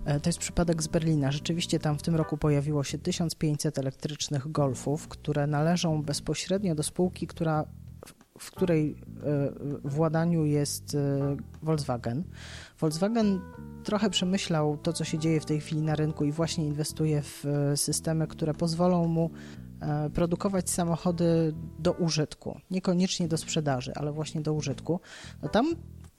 E, 0.04 0.20
to 0.20 0.28
jest 0.28 0.38
przypadek 0.38 0.82
z 0.82 0.86
Berlina. 0.86 1.32
Rzeczywiście 1.32 1.78
tam 1.78 1.98
w 1.98 2.02
tym 2.02 2.14
roku 2.14 2.36
pojawiło 2.36 2.84
się 2.84 2.98
1500 2.98 3.78
elektrycznych 3.78 4.52
golfów, 4.52 5.08
które 5.08 5.46
należą 5.46 6.02
bezpośrednio 6.02 6.74
do 6.74 6.82
spółki, 6.82 7.26
która 7.26 7.64
w 8.38 8.50
której 8.50 8.90
e, 8.94 9.88
władaniu 9.88 10.44
jest 10.44 10.94
e, 10.94 11.36
Volkswagen. 11.62 12.24
Volkswagen 12.80 13.40
trochę 13.84 14.10
przemyślał 14.10 14.76
to, 14.76 14.92
co 14.92 15.04
się 15.04 15.18
dzieje 15.18 15.40
w 15.40 15.44
tej 15.44 15.60
chwili 15.60 15.82
na 15.82 15.96
rynku 15.96 16.24
i 16.24 16.32
właśnie 16.32 16.66
inwestuje 16.66 17.22
w 17.22 17.44
systemy, 17.76 18.26
które 18.26 18.54
pozwolą 18.54 19.08
mu 19.08 19.30
produkować 20.14 20.70
samochody 20.70 21.54
do 21.78 21.92
użytku. 21.92 22.60
Niekoniecznie 22.70 23.28
do 23.28 23.36
sprzedaży, 23.36 23.92
ale 23.94 24.12
właśnie 24.12 24.40
do 24.40 24.52
użytku. 24.52 25.00
No 25.42 25.48
tam 25.48 25.66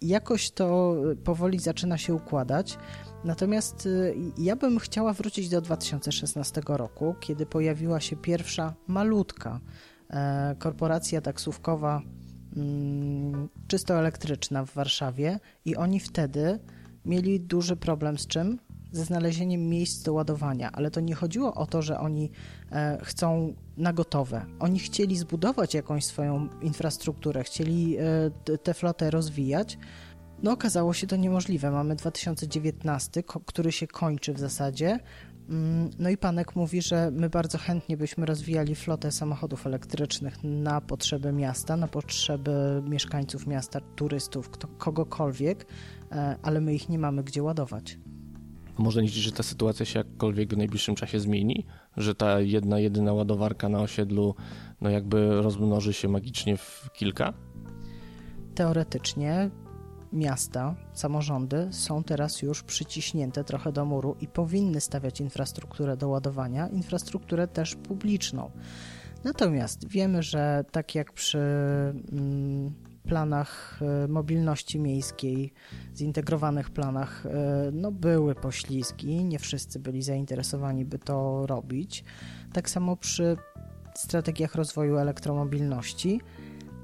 jakoś 0.02 0.52
to 0.52 0.96
powoli 1.24 1.60
zaczyna 1.60 1.98
się 1.98 2.14
układać. 2.14 2.78
Natomiast 3.24 3.86
y, 3.86 4.16
ja 4.38 4.56
bym 4.56 4.80
chciała 4.80 5.14
wrócić 5.14 5.50
do 5.50 5.62
2016 5.62 6.62
roku, 6.68 7.16
kiedy 7.20 7.46
pojawiła 7.46 8.00
się 8.00 8.16
pierwsza 8.16 8.74
malutka 8.88 9.60
e, 10.10 10.56
korporacja 10.60 11.22
taksówkowa 11.22 12.02
mm, 12.56 13.50
czysto 13.68 13.94
elektryczna 14.00 14.66
w 14.66 14.74
Warszawie 14.74 15.40
i 15.66 15.76
oni 15.76 16.00
wtedy 16.00 16.60
mieli 17.06 17.40
duży 17.40 17.76
problem 17.76 18.18
z 18.18 18.28
czym? 18.28 18.60
Ze 18.96 19.06
znalezieniem 19.06 19.70
miejsc 19.70 20.04
do 20.04 20.14
ładowania, 20.14 20.72
ale 20.72 20.92
to 20.92 21.00
nie 21.02 21.16
chodziło 21.16 21.54
o 21.54 21.66
to, 21.66 21.82
że 21.82 22.00
oni 22.00 22.32
e, 22.72 23.00
chcą 23.04 23.54
na 23.78 23.94
gotowe. 23.94 24.46
Oni 24.60 24.80
chcieli 24.80 25.18
zbudować 25.18 25.74
jakąś 25.74 26.06
swoją 26.06 26.50
infrastrukturę, 26.62 27.44
chcieli 27.44 27.98
e, 27.98 28.58
tę 28.58 28.74
flotę 28.74 29.12
rozwijać, 29.12 29.78
no 30.44 30.52
okazało 30.52 30.94
się 30.94 31.08
to 31.08 31.16
niemożliwe. 31.16 31.72
Mamy 31.72 31.96
2019, 31.96 33.24
który 33.46 33.72
się 33.72 33.88
kończy 33.88 34.34
w 34.34 34.40
zasadzie. 34.40 35.00
Mm, 35.50 35.90
no 36.00 36.10
i 36.10 36.18
Panek 36.18 36.56
mówi, 36.56 36.82
że 36.82 37.12
my 37.12 37.30
bardzo 37.30 37.58
chętnie 37.58 37.98
byśmy 37.98 38.26
rozwijali 38.26 38.76
flotę 38.76 39.12
samochodów 39.12 39.68
elektrycznych 39.68 40.44
na 40.44 40.82
potrzeby 40.82 41.32
miasta, 41.32 41.78
na 41.78 41.88
potrzeby 41.88 42.84
mieszkańców 42.90 43.48
miasta, 43.48 43.80
turystów, 43.96 44.50
kogokolwiek, 44.78 45.66
e, 46.12 46.36
ale 46.42 46.62
my 46.62 46.74
ich 46.74 46.90
nie 46.90 47.00
mamy 47.00 47.24
gdzie 47.24 47.44
ładować. 47.44 47.98
Można 48.78 49.02
liczyć, 49.02 49.18
że 49.18 49.32
ta 49.32 49.44
sytuacja 49.44 49.86
się 49.86 50.00
jakkolwiek 50.00 50.54
w 50.54 50.58
najbliższym 50.58 50.96
czasie 50.96 51.20
zmieni? 51.20 51.66
Że 51.98 52.16
ta 52.16 52.40
jedna, 52.40 52.80
jedyna 52.80 53.14
ładowarka 53.14 53.70
na 53.70 53.80
osiedlu 53.80 54.36
no 54.82 54.90
jakby 54.90 55.42
rozmnoży 55.42 55.94
się 55.94 56.08
magicznie 56.08 56.58
w 56.58 56.90
kilka? 56.94 57.34
Teoretycznie 58.56 59.50
miasta, 60.14 60.76
samorządy 60.94 61.68
są 61.72 62.04
teraz 62.04 62.42
już 62.42 62.64
przyciśnięte 62.64 63.44
trochę 63.44 63.72
do 63.72 63.86
muru 63.86 64.16
i 64.22 64.28
powinny 64.28 64.82
stawiać 64.82 65.22
infrastrukturę 65.22 65.98
do 65.98 66.10
ładowania, 66.10 66.68
infrastrukturę 66.68 67.48
też 67.48 67.76
publiczną. 67.76 68.52
Natomiast 69.24 69.88
wiemy, 69.88 70.24
że 70.24 70.66
tak 70.72 70.96
jak 70.96 71.14
przy 71.14 71.40
mm, 72.12 72.74
planach 73.06 73.80
e, 73.82 74.08
mobilności 74.08 74.80
miejskiej, 74.80 75.54
zintegrowanych 75.96 76.70
planach, 76.70 77.26
e, 77.26 77.72
no 77.72 77.92
były 77.92 78.36
poślizgi, 78.36 79.26
nie 79.26 79.40
wszyscy 79.40 79.80
byli 79.80 80.02
zainteresowani, 80.02 80.86
by 80.86 81.00
to 81.00 81.46
robić. 81.48 82.04
Tak 82.54 82.70
samo 82.70 82.98
przy 82.98 83.38
strategiach 83.96 84.56
rozwoju 84.56 84.98
elektromobilności 84.98 86.22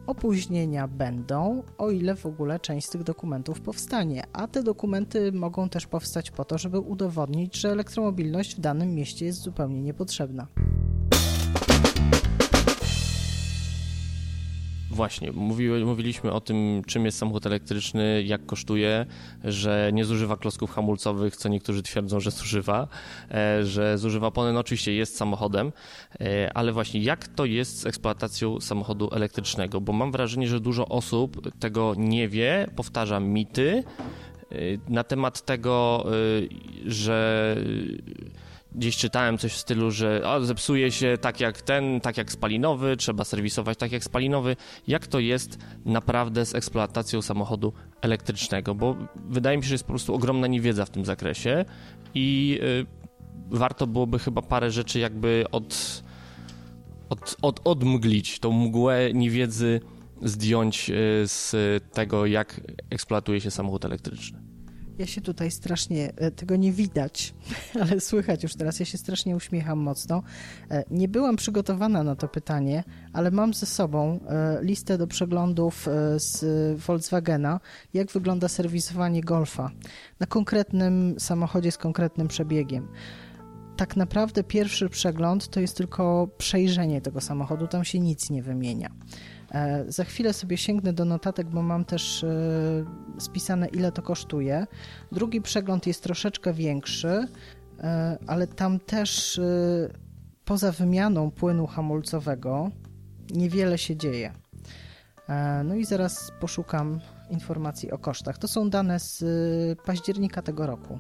Opóźnienia 0.08 0.88
będą, 0.88 1.64
o 1.78 1.92
ile 1.92 2.16
w 2.16 2.26
ogóle 2.26 2.60
część 2.60 2.88
z 2.88 2.90
tych 2.90 3.04
dokumentów 3.04 3.62
powstanie, 3.62 4.24
a 4.34 4.48
te 4.48 4.64
dokumenty 4.64 5.32
mogą 5.32 5.70
też 5.70 5.88
powstać 5.88 6.32
po 6.32 6.46
to, 6.46 6.58
żeby 6.58 6.80
udowodnić, 6.80 7.56
że 7.56 7.72
elektromobilność 7.72 8.56
w 8.56 8.60
danym 8.60 8.96
mieście 8.96 9.26
jest 9.26 9.40
zupełnie 9.40 9.82
niepotrzebna. 9.82 10.48
Właśnie, 14.92 15.32
mówili, 15.32 15.86
mówiliśmy 15.86 16.32
o 16.32 16.42
tym, 16.42 16.82
czym 16.88 17.06
jest 17.06 17.18
samochód 17.18 17.46
elektryczny, 17.46 18.24
jak 18.24 18.46
kosztuje, 18.46 19.06
że 19.44 19.90
nie 19.94 20.06
zużywa 20.06 20.38
klocków 20.38 20.72
hamulcowych, 20.72 21.36
co 21.36 21.50
niektórzy 21.50 21.84
twierdzą, 21.84 22.20
że 22.20 22.32
zużywa, 22.32 22.88
e, 23.32 23.66
że 23.66 23.98
zużywa 23.98 24.28
opony, 24.28 24.54
no 24.54 24.60
oczywiście 24.60 24.94
jest 24.94 25.18
samochodem, 25.18 25.72
e, 26.20 26.52
ale 26.54 26.72
właśnie 26.72 27.02
jak 27.02 27.28
to 27.28 27.46
jest 27.46 27.80
z 27.80 27.86
eksploatacją 27.86 28.60
samochodu 28.60 29.10
elektrycznego, 29.12 29.82
bo 29.82 29.94
mam 29.94 30.12
wrażenie, 30.12 30.48
że 30.48 30.60
dużo 30.60 30.88
osób 30.88 31.60
tego 31.60 31.94
nie 31.98 32.30
wie, 32.30 32.68
powtarza 32.76 33.20
mity 33.20 33.84
e, 34.52 34.56
na 34.90 35.04
temat 35.04 35.46
tego, 35.46 36.06
że 36.86 37.56
gdzieś 38.76 38.98
czytałem 38.98 39.38
coś 39.38 39.54
w 39.54 39.58
stylu, 39.58 39.92
że 39.92 40.22
zepsuje 40.42 40.92
się 40.92 41.18
tak 41.22 41.40
jak 41.40 41.62
ten, 41.62 42.02
tak 42.02 42.18
jak 42.18 42.32
spalinowy, 42.32 42.98
trzeba 42.98 43.24
serwisować 43.24 43.78
tak 43.78 43.92
jak 43.92 44.04
spalinowy. 44.04 44.56
Jak 44.88 45.08
to 45.08 45.20
jest 45.20 45.58
naprawdę 45.86 46.46
z 46.46 46.56
eksploatacją 46.56 47.22
samochodu 47.22 47.74
elektrycznego? 48.02 48.76
Bo 48.76 48.96
wydaje 49.16 49.58
mi 49.58 49.64
się, 49.64 49.70
że 49.70 49.74
jest 49.74 49.84
po 49.84 49.94
prostu 49.94 50.16
ogromna 50.16 50.48
niewiedza 50.48 50.86
w 50.86 50.90
tym 50.90 51.06
zakresie 51.06 51.66
i 52.16 52.60
y, 52.64 52.86
warto 53.58 53.88
byłoby 53.88 54.20
chyba 54.20 54.42
parę 54.42 54.72
rzeczy 54.72 55.00
jakby 55.00 55.46
od, 55.52 56.04
od, 57.10 57.36
od, 57.42 57.62
odmglić, 57.64 58.40
tą 58.40 58.52
mgłę 58.52 59.14
niewiedzy 59.14 59.82
zdjąć 60.22 60.90
y, 60.90 60.94
z 61.26 61.54
tego, 61.94 62.26
jak 62.26 62.62
eksploatuje 62.90 63.42
się 63.42 63.52
samochód 63.52 63.86
elektryczny. 63.86 64.41
Ja 65.02 65.08
się 65.08 65.22
tutaj 65.22 65.52
strasznie, 65.52 66.14
e, 66.16 66.32
tego 66.32 66.56
nie 66.56 66.72
widać, 66.72 67.34
ale 67.82 68.02
słychać 68.02 68.44
już 68.44 68.56
teraz, 68.56 68.80
ja 68.80 68.86
się 68.86 68.98
strasznie 68.98 69.36
uśmiecham 69.36 69.80
mocno. 69.80 70.24
E, 70.72 70.84
nie 70.92 71.08
byłam 71.08 71.36
przygotowana 71.36 72.04
na 72.04 72.16
to 72.16 72.28
pytanie, 72.28 72.84
ale 73.14 73.32
mam 73.32 73.54
ze 73.54 73.66
sobą 73.66 74.20
e, 74.28 74.60
listę 74.64 74.98
do 74.98 75.08
przeglądów 75.08 75.88
z 76.16 76.46
Volkswagena, 76.82 77.60
jak 77.94 78.12
wygląda 78.12 78.48
serwisowanie 78.48 79.22
Golfa 79.22 79.72
na 80.20 80.28
konkretnym 80.28 81.16
samochodzie 81.20 81.72
z 81.72 81.78
konkretnym 81.78 82.28
przebiegiem 82.28 82.88
tak 83.78 83.96
naprawdę 83.96 84.44
pierwszy 84.44 84.90
przegląd 84.90 85.48
to 85.48 85.60
jest 85.60 85.78
tylko 85.78 86.28
przejrzenie 86.38 87.02
tego 87.02 87.22
samochodu, 87.22 87.68
tam 87.68 87.84
się 87.84 88.00
nic 88.00 88.30
nie 88.30 88.44
wymienia. 88.44 88.90
E, 89.52 89.86
za 89.88 90.04
chwilę 90.04 90.34
sobie 90.34 90.58
sięgnę 90.58 90.94
do 90.94 91.06
notatek, 91.06 91.48
bo 91.48 91.62
mam 91.62 91.86
też 91.86 92.24
e, 92.24 92.28
spisane, 93.20 93.68
ile 93.68 93.92
to 93.92 94.02
kosztuje. 94.02 94.68
Drugi 95.12 95.42
przegląd 95.42 95.88
jest 95.88 96.04
troszeczkę 96.04 96.54
większy, 96.54 97.28
e, 97.80 98.18
ale 98.28 98.48
tam 98.48 98.80
też 98.80 99.42
poza 100.46 100.72
wymianą 100.72 101.32
płynu 101.32 101.68
hamulcowego 101.68 102.72
niewiele 103.32 103.78
się 103.78 103.96
dzieje. 103.96 104.34
No 105.64 105.76
i 105.76 105.86
zaraz 105.86 106.32
poszukam 106.40 107.00
informacji 107.30 107.92
o 107.92 107.98
kosztach. 107.98 108.38
To 108.38 108.48
są 108.48 108.70
dane 108.70 109.00
z 109.00 109.24
października 109.80 110.42
tego 110.42 110.68
roku. 110.68 111.00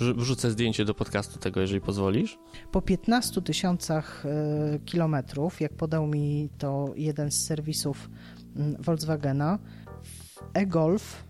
Wrzucę 0.00 0.50
zdjęcie 0.50 0.84
do 0.84 0.94
podcastu 0.94 1.38
tego, 1.38 1.60
jeżeli 1.60 1.80
pozwolisz. 1.80 2.38
Po 2.72 2.82
15 2.82 3.42
tysiącach 3.42 4.26
e, 4.26 4.78
kilometrów, 4.78 5.60
jak 5.60 5.74
podał 5.74 6.06
mi 6.06 6.48
to 6.58 6.92
jeden 6.96 7.30
z 7.30 7.46
serwisów 7.46 8.10
mm, 8.56 8.76
Volkswagena, 8.82 9.58
e-Golf, 10.54 11.24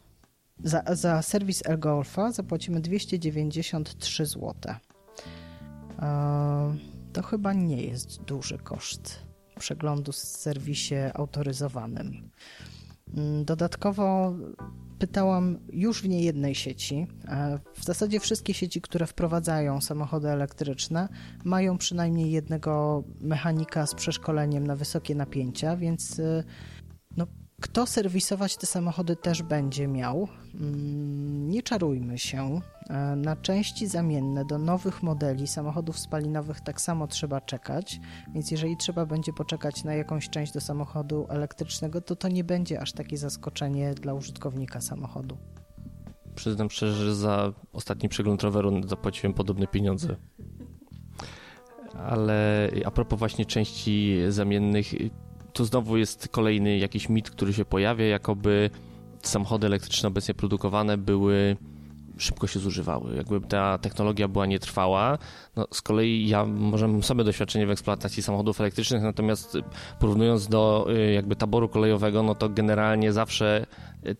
za, 0.65 0.83
za 0.93 1.23
serwis 1.23 1.63
e-Golfa 1.67 2.33
zapłacimy 2.33 2.81
293 2.81 4.27
zł. 4.27 4.55
E, 5.99 6.77
to 7.13 7.23
chyba 7.23 7.53
nie 7.53 7.83
jest 7.83 8.23
duży 8.23 8.59
koszt 8.59 9.31
przeglądu 9.59 10.13
w 10.13 10.17
serwisie 10.17 10.95
autoryzowanym. 11.15 12.31
Mm, 13.17 13.45
dodatkowo 13.45 14.35
pytałam 15.01 15.59
już 15.73 16.03
w 16.03 16.09
niejednej 16.09 16.55
sieci. 16.55 17.07
W 17.75 17.85
zasadzie 17.85 18.21
wszystkie 18.21 18.55
sieci, 18.55 18.81
które 18.81 19.07
wprowadzają 19.07 19.81
samochody 19.81 20.29
elektryczne, 20.29 21.09
mają 21.45 21.79
przynajmniej 21.79 22.31
jednego 22.31 23.03
mechanika 23.21 23.87
z 23.87 23.95
przeszkoleniem 23.95 24.67
na 24.67 24.77
wysokie 24.77 25.15
napięcia, 25.15 25.77
więc 25.77 26.21
e, 26.21 26.45
no, 27.17 27.27
kto 27.61 27.87
serwisować 27.87 28.57
te 28.57 28.67
samochody 28.67 29.17
też 29.17 29.43
będzie 29.43 29.89
miał. 29.89 30.29
Mm, 30.55 31.51
nie 31.51 31.63
czarujmy 31.63 32.19
się. 32.19 32.61
E, 32.91 33.17
na 33.17 33.37
części 33.37 33.87
zamienne 33.87 34.45
do 34.45 34.59
nowych 34.59 35.03
modeli 35.03 35.47
samochodów 35.47 35.99
spalinowych 35.99 36.61
tak 36.61 36.81
samo 36.81 37.07
trzeba 37.07 37.41
czekać, 37.41 38.01
więc 38.35 38.51
jeżeli 38.51 38.77
trzeba 38.77 39.07
będzie 39.07 39.33
poczekać 39.33 39.85
na 39.85 39.95
jakąś 39.95 40.29
część 40.29 40.53
do 40.53 40.61
samochodu 40.61 41.27
elektrycznego, 41.29 42.01
to 42.01 42.17
to 42.17 42.29
nie 42.29 42.45
będzie 42.45 42.81
aż 42.81 42.93
takie 42.93 43.17
zaskoczenie 43.17 43.95
dla 43.95 44.15
użytkownika 44.15 44.81
samochodu. 44.81 45.39
Przyznam 46.35 46.71
szczerze, 46.71 47.05
że 47.05 47.15
za 47.15 47.53
ostatni 47.73 48.09
przegląd 48.09 48.43
roweru 48.43 48.89
zapłaciłem 48.89 49.35
podobne 49.35 49.67
pieniądze. 49.67 50.17
Ale 51.95 52.71
a 52.85 52.91
propos 52.91 53.19
właśnie 53.19 53.47
części 53.47 54.17
zamiennych, 54.29 54.87
tu 55.53 55.65
znowu 55.65 55.97
jest 55.97 56.29
kolejny 56.29 56.79
jakiś 56.79 57.09
mit, 57.09 57.31
który 57.31 57.53
się 57.53 57.65
pojawia, 57.65 58.07
jakoby 58.07 58.71
samochody 59.23 59.67
elektryczne 59.67 60.09
obecnie 60.09 60.35
produkowane 60.35 60.99
były 60.99 61.57
szybko 62.21 62.47
się 62.47 62.59
zużywały. 62.59 63.17
Jakby 63.17 63.41
ta 63.41 63.79
technologia 63.79 64.29
była 64.29 64.47
nietrwała. 64.47 65.19
No, 65.57 65.67
z 65.73 65.83
kolei 65.83 66.29
ja 66.29 66.45
może 66.45 66.89
mam 66.89 67.03
sobie 67.03 67.25
doświadczenie 67.25 67.67
w 67.67 67.71
eksploatacji 67.71 68.23
samochodów 68.23 68.61
elektrycznych, 68.61 69.03
natomiast 69.03 69.59
porównując 70.01 70.49
do 70.49 70.87
y, 70.91 71.13
jakby 71.13 71.37
taboru 71.37 71.69
kolejowego, 71.69 72.23
no 72.23 72.35
to 72.35 72.49
generalnie 72.49 73.13
zawsze 73.13 73.67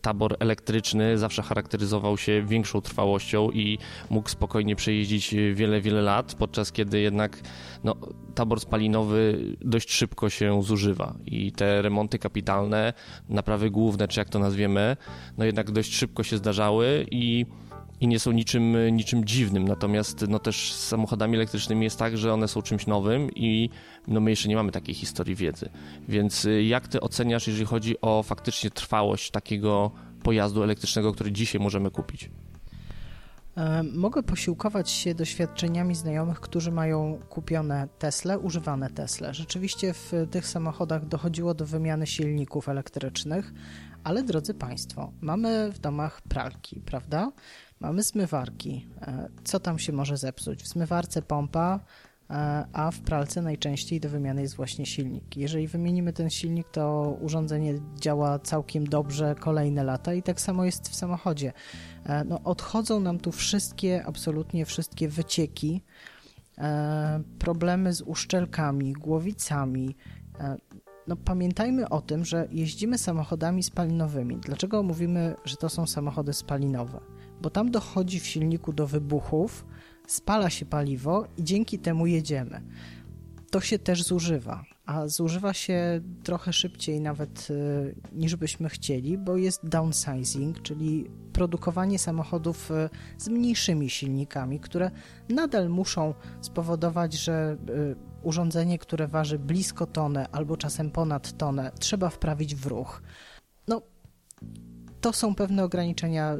tabor 0.01 0.35
elektryczny 0.39 1.17
zawsze 1.17 1.41
charakteryzował 1.41 2.17
się 2.17 2.43
większą 2.43 2.81
trwałością 2.81 3.51
i 3.51 3.77
mógł 4.09 4.29
spokojnie 4.29 4.75
przejeździć 4.75 5.35
wiele, 5.53 5.81
wiele 5.81 6.01
lat, 6.01 6.35
podczas 6.35 6.71
kiedy 6.71 6.99
jednak 6.99 7.39
no, 7.83 7.95
tabor 8.35 8.59
spalinowy 8.59 9.39
dość 9.61 9.91
szybko 9.91 10.29
się 10.29 10.63
zużywa 10.63 11.15
i 11.25 11.51
te 11.51 11.81
remonty 11.81 12.19
kapitalne, 12.19 12.93
naprawy 13.29 13.69
główne, 13.69 14.07
czy 14.07 14.19
jak 14.19 14.29
to 14.29 14.39
nazwiemy, 14.39 14.97
no 15.37 15.45
jednak 15.45 15.71
dość 15.71 15.95
szybko 15.95 16.23
się 16.23 16.37
zdarzały 16.37 17.05
i 17.11 17.45
i 18.01 18.07
nie 18.07 18.19
są 18.19 18.31
niczym, 18.31 18.95
niczym 18.95 19.25
dziwnym. 19.25 19.67
Natomiast 19.67 20.25
no 20.27 20.39
też 20.39 20.73
z 20.73 20.87
samochodami 20.87 21.35
elektrycznymi 21.35 21.83
jest 21.83 21.99
tak, 21.99 22.17
że 22.17 22.33
one 22.33 22.47
są 22.47 22.61
czymś 22.61 22.87
nowym 22.87 23.31
i 23.35 23.69
no 24.07 24.19
my 24.19 24.29
jeszcze 24.29 24.49
nie 24.49 24.55
mamy 24.55 24.71
takiej 24.71 24.95
historii 24.95 25.35
wiedzy. 25.35 25.69
Więc 26.07 26.45
y, 26.45 26.63
jak 26.63 26.87
ty 26.87 27.01
oceniasz, 27.01 27.47
jeżeli 27.47 27.65
chodzi 27.65 27.95
o 28.01 28.23
faktycznie 28.23 28.71
trwałość 28.71 29.31
takiego 29.31 29.91
pojazdu 30.23 30.63
elektrycznego, 30.63 31.13
który 31.13 31.31
dzisiaj 31.31 31.61
możemy 31.61 31.91
kupić? 31.91 32.29
E, 33.57 33.83
mogę 33.83 34.23
posiłkować 34.23 34.89
się 34.89 35.15
doświadczeniami 35.15 35.95
znajomych, 35.95 36.39
którzy 36.39 36.71
mają 36.71 37.19
kupione 37.29 37.87
Tesla, 37.99 38.37
używane 38.37 38.89
Tesla. 38.89 39.33
Rzeczywiście 39.33 39.93
w 39.93 40.11
tych 40.31 40.47
samochodach 40.47 41.07
dochodziło 41.07 41.53
do 41.53 41.65
wymiany 41.65 42.07
silników 42.07 42.69
elektrycznych, 42.69 43.53
ale 44.03 44.23
drodzy 44.23 44.53
Państwo, 44.53 45.11
mamy 45.21 45.71
w 45.71 45.79
domach 45.79 46.21
pralki, 46.21 46.81
prawda? 46.85 47.31
Mamy 47.81 48.03
zmywarki. 48.03 48.87
E, 49.01 49.29
co 49.43 49.59
tam 49.59 49.79
się 49.79 49.93
może 49.93 50.17
zepsuć? 50.17 50.63
W 50.63 50.67
zmywarce 50.67 51.21
pompa, 51.21 51.79
e, 52.29 52.65
a 52.73 52.91
w 52.91 52.99
pralce 52.99 53.41
najczęściej 53.41 53.99
do 53.99 54.09
wymiany 54.09 54.41
jest 54.41 54.55
właśnie 54.55 54.85
silnik. 54.85 55.37
Jeżeli 55.37 55.67
wymienimy 55.67 56.13
ten 56.13 56.29
silnik, 56.29 56.69
to 56.69 57.17
urządzenie 57.21 57.73
działa 57.99 58.39
całkiem 58.39 58.87
dobrze 58.87 59.35
kolejne 59.39 59.83
lata 59.83 60.13
i 60.13 60.23
tak 60.23 60.41
samo 60.41 60.65
jest 60.65 60.89
w 60.89 60.95
samochodzie. 60.95 61.53
E, 62.05 62.23
no, 62.23 62.39
odchodzą 62.43 62.99
nam 62.99 63.19
tu 63.19 63.31
wszystkie, 63.31 64.05
absolutnie 64.05 64.65
wszystkie 64.65 65.07
wycieki, 65.09 65.81
problemy 67.39 67.93
z 67.93 68.01
uszczelkami, 68.01 68.93
głowicami. 68.93 69.95
No, 71.07 71.15
pamiętajmy 71.15 71.89
o 71.89 72.01
tym, 72.01 72.25
że 72.25 72.47
jeździmy 72.51 72.97
samochodami 72.97 73.63
spalinowymi. 73.63 74.37
Dlaczego 74.37 74.83
mówimy, 74.83 75.35
że 75.45 75.57
to 75.57 75.69
są 75.69 75.87
samochody 75.87 76.33
spalinowe? 76.33 76.99
Bo 77.41 77.49
tam 77.49 77.71
dochodzi 77.71 78.19
w 78.19 78.27
silniku 78.27 78.73
do 78.73 78.87
wybuchów, 78.87 79.65
spala 80.07 80.49
się 80.49 80.65
paliwo 80.65 81.27
i 81.37 81.43
dzięki 81.43 81.79
temu 81.79 82.07
jedziemy. 82.07 82.61
To 83.51 83.61
się 83.61 83.79
też 83.79 84.03
zużywa, 84.03 84.63
a 84.85 85.07
zużywa 85.07 85.53
się 85.53 86.01
trochę 86.23 86.53
szybciej 86.53 87.01
nawet 87.01 87.47
y, 87.49 87.95
niż 88.11 88.35
byśmy 88.35 88.69
chcieli, 88.69 89.17
bo 89.17 89.37
jest 89.37 89.67
downsizing, 89.67 90.61
czyli 90.61 91.09
produkowanie 91.33 91.99
samochodów 91.99 92.71
y, 92.71 92.89
z 93.17 93.27
mniejszymi 93.27 93.89
silnikami, 93.89 94.59
które 94.59 94.91
nadal 95.29 95.69
muszą 95.69 96.13
spowodować, 96.41 97.13
że 97.13 97.57
y, 97.69 97.95
urządzenie, 98.23 98.79
które 98.79 99.07
waży 99.07 99.39
blisko 99.39 99.85
tonę 99.85 100.27
albo 100.31 100.57
czasem 100.57 100.91
ponad 100.91 101.37
tonę, 101.37 101.71
trzeba 101.79 102.09
wprawić 102.09 102.55
w 102.55 102.65
ruch. 102.65 103.01
No, 103.67 103.81
to 105.01 105.13
są 105.13 105.35
pewne 105.35 105.63
ograniczenia, 105.63 106.33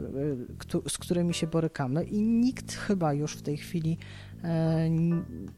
y, 0.86 0.90
z 0.90 0.98
którymi 0.98 1.34
się 1.34 1.48
borykamy 1.48 2.04
i 2.04 2.22
nikt 2.22 2.74
chyba 2.74 3.14
już 3.14 3.36
w 3.36 3.42
tej 3.42 3.58
chwili 3.58 3.98
e, 4.44 4.90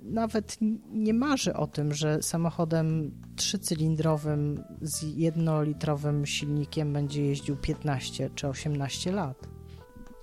nawet 0.01 0.57
nie 0.91 1.13
marzy 1.13 1.53
o 1.53 1.67
tym, 1.67 1.93
że 1.93 2.21
samochodem 2.21 3.11
trzycylindrowym 3.35 4.63
z 4.81 5.17
jednolitrowym 5.17 6.25
silnikiem 6.25 6.93
będzie 6.93 7.25
jeździł 7.25 7.55
15 7.55 8.29
czy 8.35 8.47
18 8.47 9.11
lat. 9.11 9.47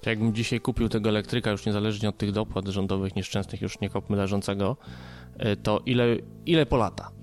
Jakbym 0.06 0.34
dzisiaj 0.34 0.60
kupił 0.60 0.88
tego 0.88 1.08
elektryka, 1.08 1.50
już 1.50 1.66
niezależnie 1.66 2.08
od 2.08 2.18
tych 2.18 2.32
dopłat 2.32 2.68
rządowych 2.68 3.16
nieszczęsnych, 3.16 3.62
już 3.62 3.80
nie 3.80 3.90
kopmy 3.90 4.16
leżącego, 4.16 4.76
e, 5.36 5.56
to 5.56 5.80
ile, 5.86 6.16
ile 6.46 6.66
po 6.66 6.76
lata? 6.76 7.19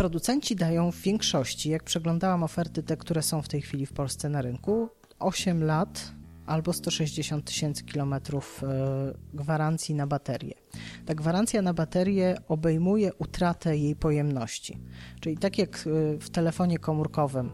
Producenci 0.00 0.56
dają 0.56 0.92
w 0.92 0.96
większości, 0.96 1.70
jak 1.70 1.84
przeglądałam 1.84 2.42
oferty, 2.42 2.82
te, 2.82 2.96
które 2.96 3.22
są 3.22 3.42
w 3.42 3.48
tej 3.48 3.60
chwili 3.60 3.86
w 3.86 3.92
Polsce 3.92 4.28
na 4.28 4.42
rynku, 4.42 4.88
8 5.18 5.64
lat 5.64 6.12
albo 6.46 6.72
160 6.72 7.44
tysięcy 7.44 7.84
kilometrów 7.84 8.64
e, 8.64 9.14
gwarancji 9.34 9.94
na 9.94 10.06
baterię. 10.06 10.54
Ta 11.06 11.14
gwarancja 11.14 11.62
na 11.62 11.74
baterię 11.74 12.36
obejmuje 12.48 13.14
utratę 13.14 13.76
jej 13.76 13.96
pojemności. 13.96 14.78
Czyli 15.20 15.38
tak 15.38 15.58
jak 15.58 15.76
e, 15.76 16.18
w 16.18 16.30
telefonie 16.30 16.78
komórkowym 16.78 17.50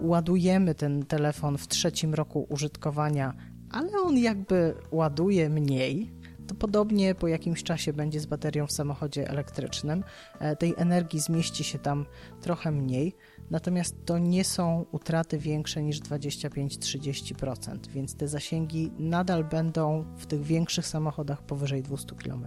ładujemy 0.00 0.74
ten 0.74 1.06
telefon 1.06 1.58
w 1.58 1.68
trzecim 1.68 2.14
roku 2.14 2.46
użytkowania, 2.48 3.34
ale 3.70 3.92
on 4.04 4.18
jakby 4.18 4.74
ładuje 4.90 5.48
mniej, 5.48 6.12
to 6.48 6.54
podobnie 6.54 7.14
po 7.14 7.28
jakimś 7.28 7.62
czasie 7.62 7.92
będzie 7.92 8.20
z 8.20 8.26
baterią 8.26 8.66
w 8.66 8.72
samochodzie 8.72 9.28
elektrycznym. 9.28 10.04
E, 10.38 10.56
tej 10.56 10.74
energii 10.76 11.20
zmieści 11.20 11.64
się 11.64 11.78
tam 11.78 12.06
trochę 12.40 12.70
mniej, 12.70 13.16
natomiast 13.50 13.94
to 14.04 14.18
nie 14.18 14.44
są 14.44 14.86
utraty 14.92 15.38
większe 15.38 15.82
niż 15.82 16.00
25-30%, 16.00 17.88
więc 17.88 18.14
te 18.14 18.28
zasięgi 18.28 18.92
nadal 18.98 19.44
będą 19.44 20.04
w 20.16 20.26
tych 20.26 20.42
większych 20.42 20.86
samochodach 20.86 21.42
powyżej 21.42 21.82
200 21.82 22.14
km. 22.14 22.46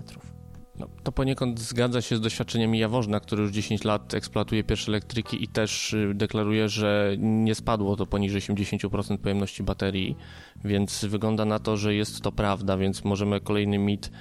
No, 0.81 0.87
to 1.03 1.11
poniekąd 1.11 1.59
zgadza 1.59 2.01
się 2.01 2.15
z 2.15 2.21
doświadczeniami 2.21 2.79
Jaworzna, 2.79 3.19
który 3.19 3.41
już 3.41 3.51
10 3.51 3.83
lat 3.83 4.13
eksploatuje 4.13 4.63
pierwsze 4.63 4.91
elektryki 4.91 5.43
i 5.43 5.47
też 5.47 5.93
y, 5.93 6.11
deklaruje, 6.15 6.69
że 6.69 7.15
nie 7.17 7.55
spadło 7.55 7.95
to 7.95 8.05
poniżej 8.05 8.41
80% 8.41 9.17
pojemności 9.17 9.63
baterii, 9.63 10.17
więc 10.65 11.05
wygląda 11.05 11.45
na 11.45 11.59
to, 11.59 11.77
że 11.77 11.93
jest 11.95 12.21
to 12.21 12.31
prawda, 12.31 12.77
więc 12.77 13.03
możemy 13.03 13.41
kolejny 13.41 13.77
mit 13.77 14.11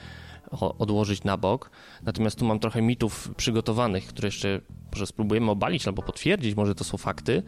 odłożyć 0.78 1.24
na 1.24 1.36
bok. 1.36 1.70
Natomiast 2.02 2.38
tu 2.38 2.44
mam 2.44 2.58
trochę 2.58 2.82
mitów 2.82 3.34
przygotowanych, 3.36 4.06
które 4.06 4.26
jeszcze 4.26 4.60
może 4.92 5.06
spróbujemy 5.06 5.50
obalić 5.50 5.86
albo 5.86 6.02
potwierdzić, 6.02 6.56
może 6.56 6.74
to 6.74 6.84
są 6.84 6.98
fakty. 6.98 7.42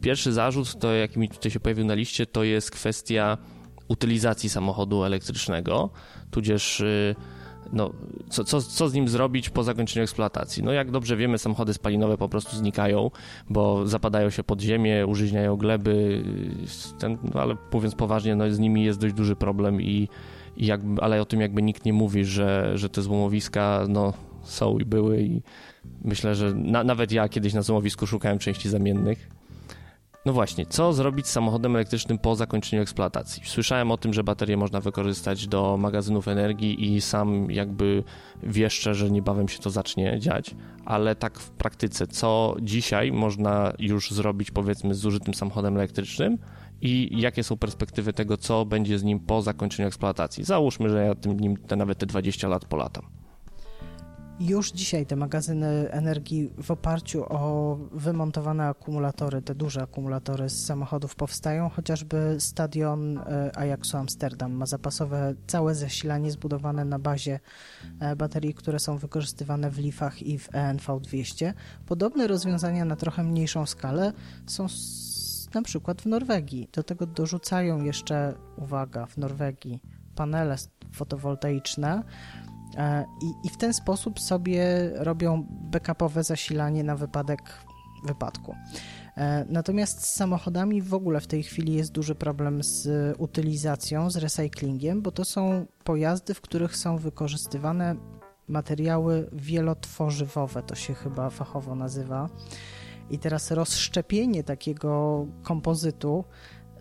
Pierwszy 0.00 0.32
zarzut, 0.32 0.78
to 0.78 0.92
jaki 0.92 1.18
mi 1.18 1.28
tutaj 1.28 1.50
się 1.50 1.60
pojawił 1.60 1.84
na 1.84 1.94
liście, 1.94 2.26
to 2.26 2.44
jest 2.44 2.70
kwestia 2.70 3.38
utylizacji 3.88 4.50
samochodu 4.50 5.04
elektrycznego, 5.04 5.90
tudzież 6.30 6.80
y, 6.80 7.14
no, 7.72 7.90
co, 8.28 8.44
co, 8.44 8.62
co 8.62 8.88
z 8.88 8.94
nim 8.94 9.08
zrobić 9.08 9.50
po 9.50 9.62
zakończeniu 9.62 10.04
eksploatacji? 10.04 10.62
No 10.62 10.72
jak 10.72 10.90
dobrze 10.90 11.16
wiemy, 11.16 11.38
samochody 11.38 11.74
spalinowe 11.74 12.18
po 12.18 12.28
prostu 12.28 12.56
znikają, 12.56 13.10
bo 13.50 13.86
zapadają 13.86 14.30
się 14.30 14.44
pod 14.44 14.60
ziemię, 14.60 15.06
użyźniają 15.06 15.56
gleby, 15.56 16.24
ten, 16.98 17.18
no, 17.34 17.40
ale 17.40 17.56
mówiąc 17.72 17.94
poważnie, 17.94 18.36
no, 18.36 18.50
z 18.50 18.58
nimi 18.58 18.84
jest 18.84 19.00
dość 19.00 19.14
duży 19.14 19.36
problem 19.36 19.82
i, 19.82 20.08
i 20.56 20.66
jakby, 20.66 21.02
ale 21.02 21.20
o 21.20 21.24
tym 21.24 21.40
jakby 21.40 21.62
nikt 21.62 21.84
nie 21.84 21.92
mówi, 21.92 22.24
że, 22.24 22.78
że 22.78 22.88
te 22.88 23.02
złomowiska 23.02 23.86
no, 23.88 24.12
są 24.42 24.78
i 24.78 24.84
były 24.84 25.22
i 25.22 25.42
myślę, 26.04 26.34
że 26.34 26.54
na, 26.54 26.84
nawet 26.84 27.12
ja 27.12 27.28
kiedyś 27.28 27.54
na 27.54 27.62
złomowisku 27.62 28.06
szukałem 28.06 28.38
części 28.38 28.68
zamiennych 28.68 29.28
No 30.24 30.32
właśnie, 30.32 30.66
co 30.66 30.92
zrobić 30.92 31.26
z 31.26 31.30
samochodem 31.30 31.76
elektrycznym 31.76 32.18
po 32.18 32.36
zakończeniu 32.36 32.82
eksploatacji? 32.82 33.42
Słyszałem 33.46 33.90
o 33.90 33.96
tym, 33.96 34.14
że 34.14 34.24
baterie 34.24 34.56
można 34.56 34.80
wykorzystać 34.80 35.46
do 35.46 35.76
magazynów 35.76 36.28
energii 36.28 36.94
i 36.94 37.00
sam 37.00 37.50
jakby 37.50 38.04
wieszczę, 38.42 38.94
że 38.94 39.10
niebawem 39.10 39.48
się 39.48 39.58
to 39.58 39.70
zacznie 39.70 40.18
dziać, 40.20 40.54
ale 40.84 41.16
tak 41.16 41.38
w 41.38 41.50
praktyce, 41.50 42.06
co 42.06 42.56
dzisiaj 42.62 43.12
można 43.12 43.72
już 43.78 44.10
zrobić 44.10 44.50
powiedzmy 44.50 44.94
z 44.94 44.98
zużytym 44.98 45.34
samochodem 45.34 45.76
elektrycznym 45.76 46.38
i 46.82 47.20
jakie 47.20 47.44
są 47.44 47.56
perspektywy 47.56 48.12
tego, 48.12 48.36
co 48.36 48.64
będzie 48.64 48.98
z 48.98 49.04
nim 49.04 49.20
po 49.20 49.42
zakończeniu 49.42 49.88
eksploatacji? 49.88 50.44
Załóżmy, 50.44 50.88
że 50.88 51.04
ja 51.04 51.14
tym 51.14 51.40
nim 51.40 51.56
nawet 51.76 51.98
te 51.98 52.06
20 52.06 52.48
lat 52.48 52.64
polatam. 52.64 53.23
Już 54.40 54.72
dzisiaj 54.72 55.06
te 55.06 55.16
magazyny 55.16 55.90
energii 55.90 56.50
w 56.62 56.70
oparciu 56.70 57.24
o 57.28 57.76
wymontowane 57.92 58.68
akumulatory, 58.68 59.42
te 59.42 59.54
duże 59.54 59.82
akumulatory 59.82 60.48
z 60.48 60.66
samochodów 60.66 61.14
powstają, 61.14 61.68
chociażby 61.68 62.36
stadion 62.38 63.18
e, 63.18 63.56
Ajaxu 63.58 63.96
Amsterdam 63.96 64.52
ma 64.52 64.66
zapasowe 64.66 65.34
całe 65.46 65.74
zasilanie 65.74 66.30
zbudowane 66.30 66.84
na 66.84 66.98
bazie 66.98 67.40
e, 68.00 68.16
baterii, 68.16 68.54
które 68.54 68.78
są 68.78 68.96
wykorzystywane 68.96 69.70
w 69.70 69.78
Leafach 69.78 70.22
i 70.22 70.38
w 70.38 70.54
ENV 70.54 71.00
200. 71.00 71.54
Podobne 71.86 72.26
rozwiązania 72.26 72.84
na 72.84 72.96
trochę 72.96 73.22
mniejszą 73.22 73.66
skalę 73.66 74.12
są 74.46 74.66
na 75.54 75.62
przykład 75.62 76.02
w 76.02 76.06
Norwegii. 76.06 76.68
Do 76.72 76.82
tego 76.82 77.06
dorzucają 77.06 77.82
jeszcze, 77.82 78.34
uwaga, 78.56 79.06
w 79.06 79.16
Norwegii 79.16 79.80
panele 80.14 80.56
fotowoltaiczne, 80.92 82.02
I, 83.22 83.46
I 83.46 83.50
w 83.50 83.56
ten 83.56 83.74
sposób 83.74 84.20
sobie 84.20 84.90
robią 84.94 85.46
backupowe 85.48 86.24
zasilanie 86.24 86.84
na 86.84 86.96
wypadek 86.96 87.40
wypadku. 88.04 88.54
E, 89.16 89.44
natomiast 89.48 90.02
z 90.02 90.14
samochodami 90.14 90.82
w 90.82 90.94
ogóle 90.94 91.20
w 91.20 91.26
tej 91.26 91.42
chwili 91.42 91.74
jest 91.74 91.92
duży 91.92 92.14
problem 92.14 92.62
z 92.62 93.14
utylizacją, 93.18 94.10
z 94.10 94.16
recyklingiem, 94.16 95.02
bo 95.02 95.10
to 95.10 95.24
są 95.24 95.66
pojazdy, 95.84 96.34
w 96.34 96.40
których 96.40 96.76
są 96.76 96.98
wykorzystywane 96.98 97.96
materiały 98.48 99.30
wielotworzywowe, 99.32 100.62
to 100.62 100.74
się 100.74 100.94
chyba 100.94 101.30
fachowo 101.30 101.74
nazywa. 101.74 102.28
I 103.10 103.18
teraz 103.18 103.50
rozszczepienie 103.50 104.44
takiego 104.44 105.26
kompozytu, 105.42 106.24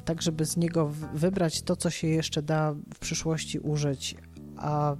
tak 0.05 0.21
żeby 0.21 0.45
z 0.45 0.57
niego 0.57 0.91
wybrać 1.13 1.61
to, 1.61 1.75
co 1.75 1.89
się 1.89 2.07
jeszcze 2.07 2.41
da 2.41 2.73
w 2.93 2.99
przyszłości 2.99 3.59
użyć, 3.59 4.15
a 4.57 4.95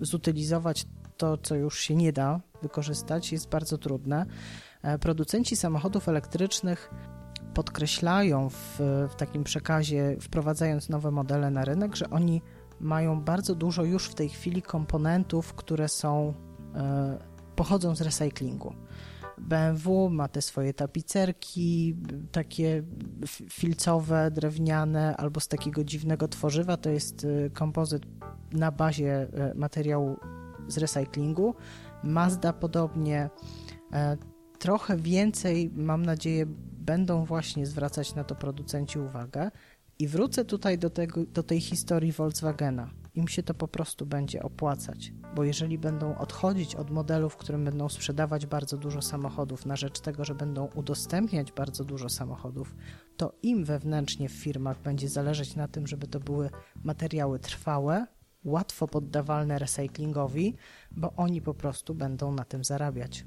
zutylizować 0.00 0.86
to, 1.16 1.38
co 1.38 1.54
już 1.54 1.80
się 1.80 1.96
nie 1.96 2.12
da 2.12 2.40
wykorzystać, 2.62 3.32
jest 3.32 3.48
bardzo 3.48 3.78
trudne. 3.78 4.26
E, 4.82 4.98
producenci 4.98 5.56
samochodów 5.56 6.08
elektrycznych 6.08 6.90
podkreślają 7.54 8.48
w, 8.48 8.80
w 9.10 9.14
takim 9.16 9.44
przekazie, 9.44 10.16
wprowadzając 10.20 10.88
nowe 10.88 11.10
modele 11.10 11.50
na 11.50 11.64
rynek, 11.64 11.96
że 11.96 12.10
oni 12.10 12.42
mają 12.80 13.20
bardzo 13.20 13.54
dużo 13.54 13.84
już 13.84 14.08
w 14.08 14.14
tej 14.14 14.28
chwili 14.28 14.62
komponentów, 14.62 15.54
które 15.54 15.88
są 15.88 16.34
e, 16.74 17.18
pochodzą 17.56 17.96
z 17.96 18.00
recyklingu. 18.00 18.74
BMW 19.38 20.10
ma 20.10 20.28
te 20.28 20.42
swoje 20.42 20.74
tapicerki, 20.74 21.96
takie 22.32 22.82
filcowe, 23.50 24.30
drewniane, 24.30 25.16
albo 25.16 25.40
z 25.40 25.48
takiego 25.48 25.84
dziwnego 25.84 26.28
tworzywa. 26.28 26.76
To 26.76 26.90
jest 26.90 27.24
e, 27.24 27.50
kompozyt 27.50 28.02
na 28.52 28.72
bazie 28.72 29.28
e, 29.32 29.54
materiału 29.54 30.16
z 30.68 30.78
recyklingu. 30.78 31.54
Mazda 32.04 32.52
podobnie. 32.52 33.30
E, 33.92 34.16
trochę 34.58 34.96
więcej, 34.96 35.70
mam 35.74 36.06
nadzieję, 36.06 36.46
będą 36.78 37.24
właśnie 37.24 37.66
zwracać 37.66 38.14
na 38.14 38.24
to 38.24 38.34
producenci 38.34 38.98
uwagę. 38.98 39.50
I 39.98 40.08
wrócę 40.08 40.44
tutaj 40.44 40.78
do, 40.78 40.90
tego, 40.90 41.26
do 41.26 41.42
tej 41.42 41.60
historii 41.60 42.12
Volkswagena. 42.12 42.90
Im 43.14 43.28
się 43.28 43.42
to 43.42 43.54
po 43.54 43.68
prostu 43.68 44.06
będzie 44.06 44.42
opłacać, 44.42 45.12
bo 45.34 45.44
jeżeli 45.44 45.78
będą 45.78 46.18
odchodzić 46.18 46.74
od 46.74 46.90
modelu, 46.90 47.30
w 47.30 47.36
którym 47.36 47.64
będą 47.64 47.88
sprzedawać 47.88 48.46
bardzo 48.46 48.76
dużo 48.76 49.02
samochodów 49.02 49.66
na 49.66 49.76
rzecz 49.76 50.00
tego, 50.00 50.24
że 50.24 50.34
będą 50.34 50.68
udostępniać 50.74 51.52
bardzo 51.52 51.84
dużo 51.84 52.08
samochodów, 52.08 52.74
to 53.16 53.32
im 53.42 53.64
wewnętrznie 53.64 54.28
w 54.28 54.32
firmach 54.32 54.82
będzie 54.82 55.08
zależeć 55.08 55.56
na 55.56 55.68
tym, 55.68 55.86
żeby 55.86 56.06
to 56.06 56.20
były 56.20 56.50
materiały 56.84 57.38
trwałe, 57.38 58.06
łatwo 58.44 58.88
poddawalne 58.88 59.58
recyklingowi, 59.58 60.54
bo 60.90 61.12
oni 61.16 61.40
po 61.40 61.54
prostu 61.54 61.94
będą 61.94 62.32
na 62.32 62.44
tym 62.44 62.64
zarabiać. 62.64 63.24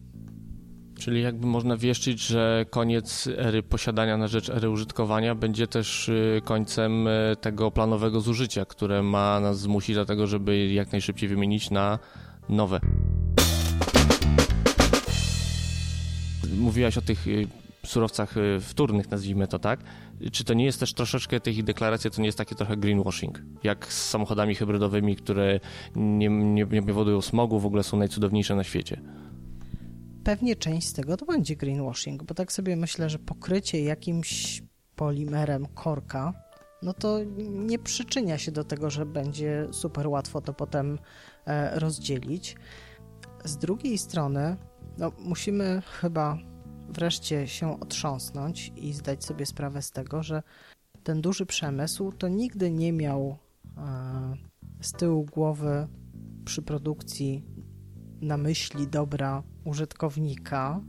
Czyli 1.00 1.22
jakby 1.22 1.48
można 1.48 1.78
wieszczyć, 1.78 2.28
że 2.28 2.66
koniec 2.70 3.30
ery 3.38 3.64
posiadania 3.64 4.18
na 4.18 4.28
rzecz 4.28 4.50
ery 4.50 4.70
użytkowania 4.70 5.36
będzie 5.36 5.68
też 5.68 6.10
y, 6.10 6.42
końcem 6.46 7.08
y, 7.08 7.36
tego 7.42 7.72
planowego 7.72 8.22
zużycia, 8.22 8.66
które 8.66 9.04
ma 9.04 9.40
nas 9.40 9.60
zmusić 9.60 9.96
do 9.96 10.06
tego, 10.06 10.28
żeby 10.28 10.68
jak 10.68 10.92
najszybciej 10.92 11.30
wymienić 11.30 11.72
na 11.72 12.00
nowe. 12.50 12.80
Mówiłaś 16.58 16.98
o 16.98 17.02
tych 17.02 17.28
y, 17.28 17.48
surowcach 17.88 18.36
wtórnych, 18.62 19.12
nazwijmy 19.12 19.48
to 19.48 19.60
tak. 19.60 19.80
Czy 20.32 20.44
to 20.44 20.54
nie 20.54 20.66
jest 20.66 20.80
też 20.80 20.94
troszeczkę 20.94 21.40
tych 21.40 21.64
deklaracji, 21.64 22.12
to 22.12 22.22
nie 22.22 22.28
jest 22.28 22.38
takie 22.38 22.56
trochę 22.56 22.78
greenwashing, 22.78 23.42
jak 23.64 23.94
z 23.94 24.10
samochodami 24.10 24.56
hybrydowymi, 24.56 25.16
które 25.16 25.60
nie, 25.96 26.30
nie, 26.30 26.66
nie 26.72 26.84
powodują 26.84 27.22
smogu, 27.22 27.60
w 27.60 27.66
ogóle 27.66 27.84
są 27.84 27.98
najcudowniejsze 27.98 28.56
na 28.56 28.64
świecie? 28.64 29.02
Pewnie 30.24 30.56
część 30.56 30.88
z 30.88 30.94
tego 30.94 31.18
to 31.18 31.26
będzie 31.26 31.56
greenwashing, 31.56 32.24
bo 32.24 32.34
tak 32.36 32.52
sobie 32.52 32.76
myślę, 32.76 33.10
że 33.10 33.20
pokrycie 33.20 33.82
jakimś 33.84 34.62
polimerem 34.96 35.66
korka, 35.66 36.34
no 36.82 36.94
to 36.94 37.20
nie 37.50 37.80
przyczynia 37.80 38.38
się 38.38 38.52
do 38.52 38.64
tego, 38.64 38.90
że 38.90 39.06
będzie 39.06 39.68
super 39.72 40.08
łatwo 40.08 40.42
to 40.42 40.54
potem 40.54 41.00
e, 41.46 41.80
rozdzielić. 41.80 42.56
Z 43.44 43.58
drugiej 43.58 43.98
strony, 43.98 44.58
no, 44.98 45.12
musimy 45.20 45.82
chyba 46.02 46.38
wreszcie 46.92 47.48
się 47.48 47.80
otrząsnąć 47.80 48.72
i 48.76 48.94
zdać 48.94 49.26
sobie 49.26 49.46
sprawę 49.46 49.82
z 49.82 49.92
tego, 49.92 50.24
że 50.24 50.44
ten 51.04 51.22
duży 51.22 51.46
przemysł 51.46 52.12
to 52.12 52.28
nigdy 52.28 52.72
nie 52.72 52.94
miał 52.94 53.38
e, 53.78 54.34
z 54.82 54.92
tyłu 54.92 55.26
głowy 55.26 55.88
przy 56.46 56.62
produkcji 56.62 57.46
na 58.22 58.38
myśli 58.38 58.88
dobra 58.88 59.44
użytkownika, 59.64 60.82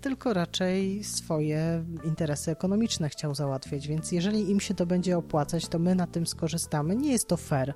tylko 0.00 0.32
raczej 0.32 1.04
swoje 1.04 1.84
interesy 2.04 2.50
ekonomiczne 2.50 3.08
chciał 3.08 3.34
załatwiać, 3.34 3.88
więc 3.88 4.12
jeżeli 4.12 4.50
im 4.50 4.60
się 4.60 4.74
to 4.74 4.86
będzie 4.86 5.18
opłacać, 5.18 5.68
to 5.68 5.78
my 5.78 5.94
na 5.94 6.06
tym 6.06 6.26
skorzystamy. 6.26 6.96
Nie 6.96 7.12
jest 7.12 7.28
to 7.28 7.36
fair, 7.36 7.74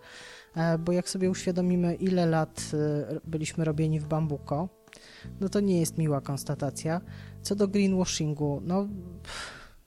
e, 0.56 0.78
bo 0.78 0.92
jak 0.92 1.08
sobie 1.08 1.30
uświadomimy, 1.30 1.94
ile 1.94 2.26
lat 2.26 2.70
e, 2.74 3.20
byliśmy 3.24 3.64
robieni 3.64 4.00
w 4.00 4.06
bambuko, 4.06 4.68
no 5.40 5.48
to 5.48 5.60
nie 5.60 5.80
jest 5.80 5.98
miła 5.98 6.20
konstatacja. 6.20 7.00
Co 7.42 7.54
do 7.54 7.68
greenwashingu, 7.68 8.62
no 8.64 8.88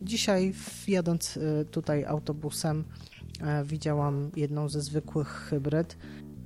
dzisiaj 0.01 0.53
jadąc 0.87 1.37
e, 1.37 1.65
tutaj 1.65 2.05
autobusem 2.05 2.83
widziałam 3.65 4.31
jedną 4.35 4.69
ze 4.69 4.81
zwykłych 4.81 5.27
hybryd 5.27 5.97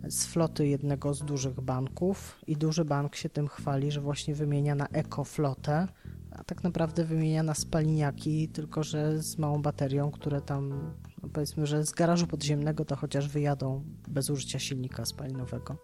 z 0.07 0.25
floty 0.25 0.67
jednego 0.67 1.13
z 1.13 1.23
dużych 1.23 1.61
banków 1.61 2.39
i 2.47 2.57
duży 2.57 2.85
bank 2.85 3.15
się 3.15 3.29
tym 3.29 3.47
chwali, 3.47 3.91
że 3.91 4.01
właśnie 4.01 4.35
wymienia 4.35 4.75
na 4.75 4.87
ekoflotę, 4.87 5.87
a 6.31 6.43
tak 6.43 6.63
naprawdę 6.63 7.05
wymienia 7.05 7.43
na 7.43 7.53
spaliniaki, 7.53 8.49
tylko 8.49 8.83
że 8.83 9.23
z 9.23 9.37
małą 9.37 9.61
baterią, 9.61 10.11
które 10.11 10.41
tam 10.41 10.93
no 11.23 11.29
powiedzmy, 11.33 11.67
że 11.67 11.85
z 11.85 11.91
garażu 11.91 12.27
podziemnego 12.27 12.85
to 12.85 12.95
chociaż 12.95 13.27
wyjadą 13.27 13.83
bez 14.07 14.29
użycia 14.29 14.59
silnika 14.59 15.05
spalinowego. 15.05 15.77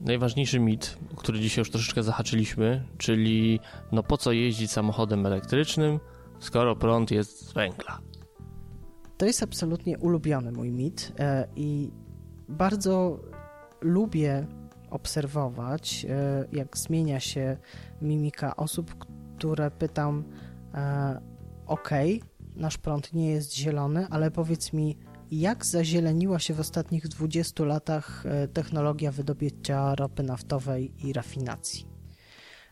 Najważniejszy 0.00 0.60
mit, 0.60 0.98
który 1.16 1.40
dzisiaj 1.40 1.60
już 1.60 1.70
troszeczkę 1.70 2.02
zahaczyliśmy, 2.02 2.84
czyli 2.98 3.60
no 3.92 4.02
po 4.02 4.16
co 4.16 4.32
jeździć 4.32 4.72
samochodem 4.72 5.26
elektrycznym, 5.26 6.00
skoro 6.38 6.76
prąd 6.76 7.10
jest 7.10 7.48
z 7.48 7.52
węgla. 7.52 7.98
To 9.16 9.26
jest 9.26 9.42
absolutnie 9.42 9.98
ulubiony 9.98 10.52
mój 10.52 10.72
mit 10.72 11.12
e, 11.18 11.48
i 11.56 11.90
bardzo 12.48 13.20
lubię 13.80 14.46
obserwować, 14.90 16.06
e, 16.08 16.44
jak 16.52 16.78
zmienia 16.78 17.20
się 17.20 17.56
mimika 18.02 18.56
osób, 18.56 18.94
które 19.36 19.70
pytam: 19.70 20.24
e, 20.74 21.20
OK, 21.66 21.90
nasz 22.56 22.78
prąd 22.78 23.12
nie 23.12 23.30
jest 23.30 23.54
zielony, 23.54 24.06
ale 24.10 24.30
powiedz 24.30 24.72
mi, 24.72 24.98
jak 25.30 25.66
zazieleniła 25.66 26.38
się 26.38 26.54
w 26.54 26.60
ostatnich 26.60 27.08
20 27.08 27.64
latach 27.64 28.26
e, 28.26 28.48
technologia 28.48 29.12
wydobycia 29.12 29.94
ropy 29.94 30.22
naftowej 30.22 30.92
i 31.06 31.12
rafinacji? 31.12 31.86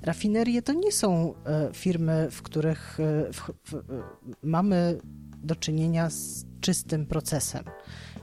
Rafinerie 0.01 0.63
to 0.63 0.73
nie 0.73 0.93
są 0.93 1.35
firmy, 1.73 2.29
w 2.31 2.43
których 2.43 2.99
w, 3.33 3.51
w, 3.71 3.83
mamy 4.43 4.99
do 5.37 5.57
czynienia 5.57 6.11
z 6.11 6.45
czystym 6.61 7.07
procesem 7.07 7.65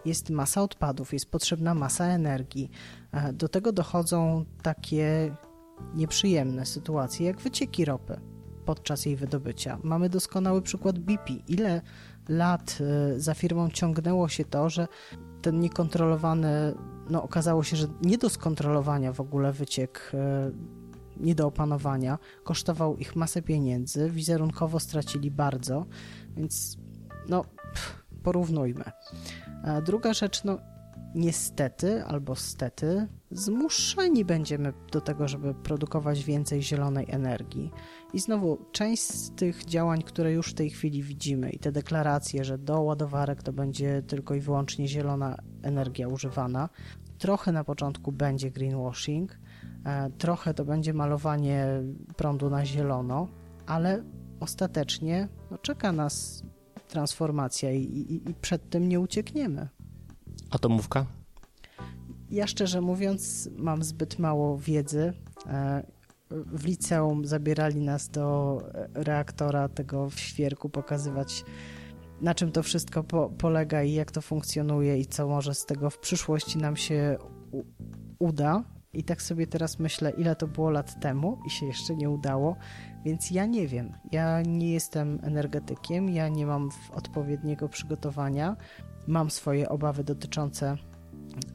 jest 0.06 0.30
masa 0.30 0.62
odpadów, 0.62 1.13
jest 1.13 1.32
potrzebna 1.32 1.74
masa 1.74 2.06
energii. 2.06 2.69
E, 3.12 3.34
do 3.34 3.50
tego 3.50 3.72
dochodzą 3.72 4.46
takie 4.62 5.36
nieprzyjemne 5.96 6.65
sytuacje 6.65 7.28
jak 7.28 7.41
wycieki 7.41 7.86
ropy. 7.86 8.19
podczas 8.65 9.06
jej 9.06 9.15
wydobycia. 9.15 9.80
Mamy 9.84 10.10
doskonały 10.10 10.62
przykład 10.62 11.00
BP. 11.00 11.34
Ile 11.48 11.82
lat 12.29 12.77
y, 13.15 13.19
za 13.19 13.33
firmą 13.33 13.69
ciągnęło 13.69 14.27
się 14.27 14.45
to, 14.45 14.69
że 14.69 14.88
ten 15.41 15.59
niekontrolowany, 15.59 16.75
no 17.09 17.23
okazało 17.23 17.63
się, 17.63 17.77
że 17.77 17.88
nie 18.01 18.17
do 18.17 18.29
skontrolowania 18.29 19.13
w 19.13 19.19
ogóle 19.19 19.51
wyciek, 19.53 20.12
y, 20.13 20.73
nie 21.17 21.36
do 21.36 21.47
opanowania, 21.47 22.17
kosztował 22.43 22.97
ich 22.97 23.15
masę 23.15 23.41
pieniędzy, 23.41 24.09
wizerunkowo 24.09 24.79
stracili 24.79 25.31
bardzo, 25.31 25.86
więc 26.38 26.77
no 27.29 27.43
pff, 27.43 28.03
porównujmy. 28.23 28.83
A 29.63 29.81
druga 29.81 30.13
rzecz, 30.13 30.43
no 30.43 30.57
niestety 31.15 32.04
albo 32.04 32.36
stety 32.36 33.08
zmuszeni 33.32 34.26
będziemy 34.26 34.73
do 34.91 35.02
tego, 35.02 35.28
żeby 35.28 35.54
produkować 35.54 36.23
więcej 36.23 36.63
zielonej 36.63 37.06
energii. 37.10 37.71
I 38.13 38.19
znowu, 38.19 38.58
część 38.71 39.04
z 39.04 39.32
tych 39.32 39.65
działań, 39.65 40.02
które 40.02 40.32
już 40.32 40.52
w 40.52 40.54
tej 40.54 40.69
chwili 40.69 41.04
widzimy 41.04 41.49
i 41.49 41.60
te 41.60 41.71
deklaracje, 41.71 42.43
że 42.43 42.58
do 42.58 42.82
ładowarek 42.82 43.43
to 43.43 43.54
będzie 43.54 44.02
tylko 44.08 44.36
i 44.36 44.39
wyłącznie 44.39 44.88
zielona 44.88 45.38
energia 45.62 46.08
używana, 46.08 46.69
trochę 47.17 47.52
na 47.52 47.63
początku 47.63 48.12
będzie 48.12 48.52
greenwashing, 48.52 49.39
e, 49.86 50.10
trochę 50.17 50.54
to 50.54 50.65
będzie 50.65 50.93
malowanie 50.93 51.67
prądu 52.17 52.49
na 52.49 52.65
zielono, 52.65 53.28
ale 53.65 54.04
ostatecznie 54.39 55.28
no, 55.52 55.58
czeka 55.58 55.91
nas 55.91 56.43
transformacja 56.88 57.71
i, 57.71 57.82
i, 57.82 58.30
i 58.30 58.34
przed 58.34 58.69
tym 58.69 58.89
nie 58.89 58.99
uciekniemy. 58.99 59.69
Atomówka? 60.50 61.06
Ja 62.30 62.48
szczerze 62.48 62.82
mówiąc, 62.82 63.50
mam 63.58 63.84
zbyt 63.84 64.19
mało 64.19 64.58
wiedzy. 64.58 65.13
E, 65.48 65.84
w 66.32 66.65
liceum 66.65 67.26
zabierali 67.26 67.82
nas 67.82 68.10
do 68.10 68.58
reaktora 68.93 69.69
tego 69.69 70.10
w 70.10 70.19
świerku, 70.19 70.69
pokazywać 70.69 71.46
na 72.22 72.36
czym 72.36 72.52
to 72.52 72.63
wszystko 72.63 73.04
po, 73.04 73.30
polega 73.30 73.84
i 73.84 73.93
jak 73.93 74.12
to 74.12 74.22
funkcjonuje 74.22 74.98
i 74.98 75.06
co 75.06 75.28
może 75.28 75.56
z 75.56 75.65
tego 75.65 75.89
w 75.89 76.00
przyszłości 76.00 76.58
nam 76.58 76.76
się 76.76 77.17
uda. 78.19 78.63
I 78.93 79.04
tak 79.04 79.22
sobie 79.22 79.48
teraz 79.48 79.80
myślę, 79.80 80.12
ile 80.12 80.36
to 80.36 80.48
było 80.48 80.69
lat 80.69 81.00
temu 81.00 81.39
i 81.48 81.50
się 81.50 81.65
jeszcze 81.65 81.96
nie 81.96 82.10
udało, 82.10 82.56
więc 83.06 83.32
ja 83.32 83.46
nie 83.46 83.67
wiem. 83.67 83.93
Ja 84.12 84.41
nie 84.41 84.74
jestem 84.74 85.19
energetykiem, 85.24 86.10
ja 86.10 86.30
nie 86.30 86.46
mam 86.46 86.69
odpowiedniego 86.91 87.69
przygotowania. 87.69 88.56
Mam 89.07 89.31
swoje 89.31 89.69
obawy 89.69 90.03
dotyczące 90.03 90.77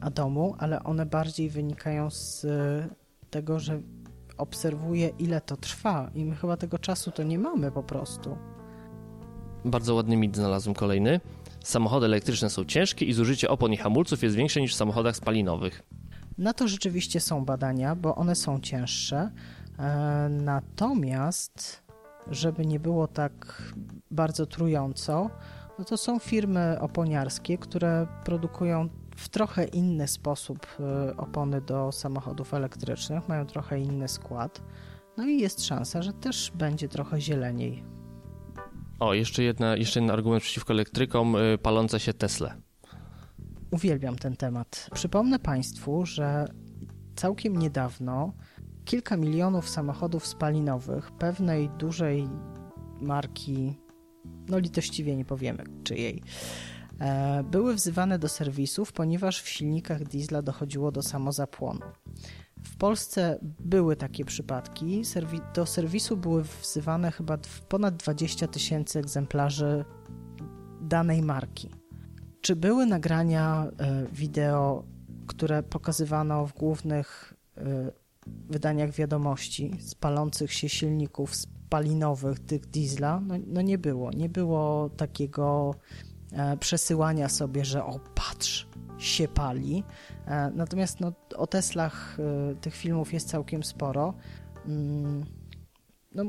atomu, 0.01 0.55
ale 0.57 0.83
one 0.83 1.05
bardziej 1.05 1.49
wynikają 1.49 2.09
z 2.09 2.45
tego, 3.29 3.59
że 3.59 3.81
obserwuję, 4.37 5.09
ile 5.19 5.41
to 5.41 5.57
trwa, 5.57 6.11
i 6.15 6.25
my 6.25 6.35
chyba 6.35 6.57
tego 6.57 6.79
czasu 6.79 7.11
to 7.11 7.23
nie 7.23 7.39
mamy 7.39 7.71
po 7.71 7.83
prostu. 7.83 8.37
Bardzo 9.65 9.95
ładny 9.95 10.17
mit 10.17 10.35
znalazłem 10.35 10.75
kolejny. 10.75 11.19
Samochody 11.63 12.05
elektryczne 12.05 12.49
są 12.49 12.65
ciężkie 12.65 13.05
i 13.05 13.13
zużycie 13.13 13.49
opon 13.49 13.73
i 13.73 13.77
hamulców 13.77 14.23
jest 14.23 14.35
większe 14.35 14.61
niż 14.61 14.73
w 14.73 14.77
samochodach 14.77 15.15
spalinowych. 15.15 15.83
Na 16.37 16.53
to 16.53 16.67
rzeczywiście 16.67 17.19
są 17.19 17.45
badania, 17.45 17.95
bo 17.95 18.15
one 18.15 18.35
są 18.35 18.59
cięższe. 18.59 19.31
E, 19.79 20.29
natomiast, 20.29 21.83
żeby 22.31 22.65
nie 22.65 22.79
było 22.79 23.07
tak 23.07 23.63
bardzo 24.11 24.45
trująco, 24.45 25.29
no 25.79 25.85
to 25.85 25.97
są 25.97 26.19
firmy 26.19 26.77
oponiarskie, 26.79 27.57
które 27.57 28.07
produkują 28.25 28.89
w 29.15 29.29
trochę 29.29 29.65
inny 29.65 30.07
sposób 30.07 30.67
e, 30.79 31.17
opony 31.17 31.61
do 31.61 31.91
samochodów 31.91 32.53
elektrycznych, 32.53 33.27
mają 33.27 33.45
trochę 33.45 33.79
inny 33.79 34.07
skład. 34.07 34.61
No 35.17 35.27
i 35.27 35.39
jest 35.39 35.65
szansa, 35.65 36.01
że 36.01 36.13
też 36.13 36.51
będzie 36.55 36.89
trochę 36.89 37.21
zieleniej. 37.21 37.83
O, 38.99 39.13
jeszcze, 39.13 39.43
jedna, 39.43 39.75
jeszcze 39.75 39.99
jeden 39.99 40.15
argument 40.15 40.43
przeciwko 40.43 40.73
elektrykom, 40.73 41.35
e, 41.35 41.57
palące 41.57 41.99
się 41.99 42.13
Tesla. 42.13 42.55
Uwielbiam 43.71 44.15
ten 44.15 44.35
temat. 44.35 44.89
Przypomnę 44.93 45.39
Państwu, 45.39 46.05
że 46.05 46.45
całkiem 47.15 47.57
niedawno 47.57 48.33
kilka 48.85 49.17
milionów 49.17 49.69
samochodów 49.69 50.27
spalinowych 50.27 51.11
pewnej 51.11 51.69
dużej 51.69 52.27
marki, 53.01 53.75
no 54.49 54.59
litościwie 54.59 55.15
nie 55.15 55.25
powiemy 55.25 55.63
czyjej, 55.83 56.21
e, 56.99 57.43
były 57.43 57.75
wzywane 57.75 58.19
do 58.19 58.29
serwisów, 58.29 58.91
ponieważ 58.91 59.41
w 59.41 59.49
silnikach 59.49 60.03
diesla 60.03 60.41
dochodziło 60.41 60.91
do 60.91 61.01
samozapłonu. 61.01 61.81
W 62.63 62.77
Polsce 62.77 63.39
były 63.59 63.95
takie 63.95 64.25
przypadki. 64.25 65.03
Do 65.53 65.65
serwisu 65.65 66.17
były 66.17 66.43
wzywane 66.61 67.11
chyba 67.11 67.37
ponad 67.69 67.95
20 67.95 68.47
tysięcy 68.47 68.99
egzemplarzy 68.99 69.85
danej 70.81 71.21
marki. 71.21 71.69
Czy 72.41 72.55
były 72.55 72.85
nagrania 72.85 73.67
e, 73.79 74.05
wideo, 74.11 74.83
które 75.27 75.63
pokazywano 75.63 76.47
w 76.47 76.53
głównych 76.53 77.33
e, 77.57 77.91
wydaniach 78.49 78.91
wiadomości 78.91 79.71
z 79.79 79.95
palących 79.95 80.53
się 80.53 80.69
silników 80.69 81.35
spalinowych 81.69 82.39
tych 82.39 82.65
diesla? 82.65 83.19
No, 83.19 83.35
no 83.47 83.61
nie 83.61 83.77
było. 83.77 84.11
Nie 84.11 84.29
było 84.29 84.89
takiego 84.89 85.75
e, 86.31 86.57
przesyłania 86.57 87.29
sobie, 87.29 87.65
że 87.65 87.85
o 87.85 87.99
patrz, 88.15 88.67
się 88.97 89.27
pali. 89.27 89.83
Natomiast 90.53 90.99
no, 90.99 91.13
o 91.37 91.47
Teslach 91.47 92.17
tych 92.61 92.75
filmów 92.75 93.13
jest 93.13 93.29
całkiem 93.29 93.63
sporo. 93.63 94.13
Mm, 94.65 95.25
no, 96.15 96.23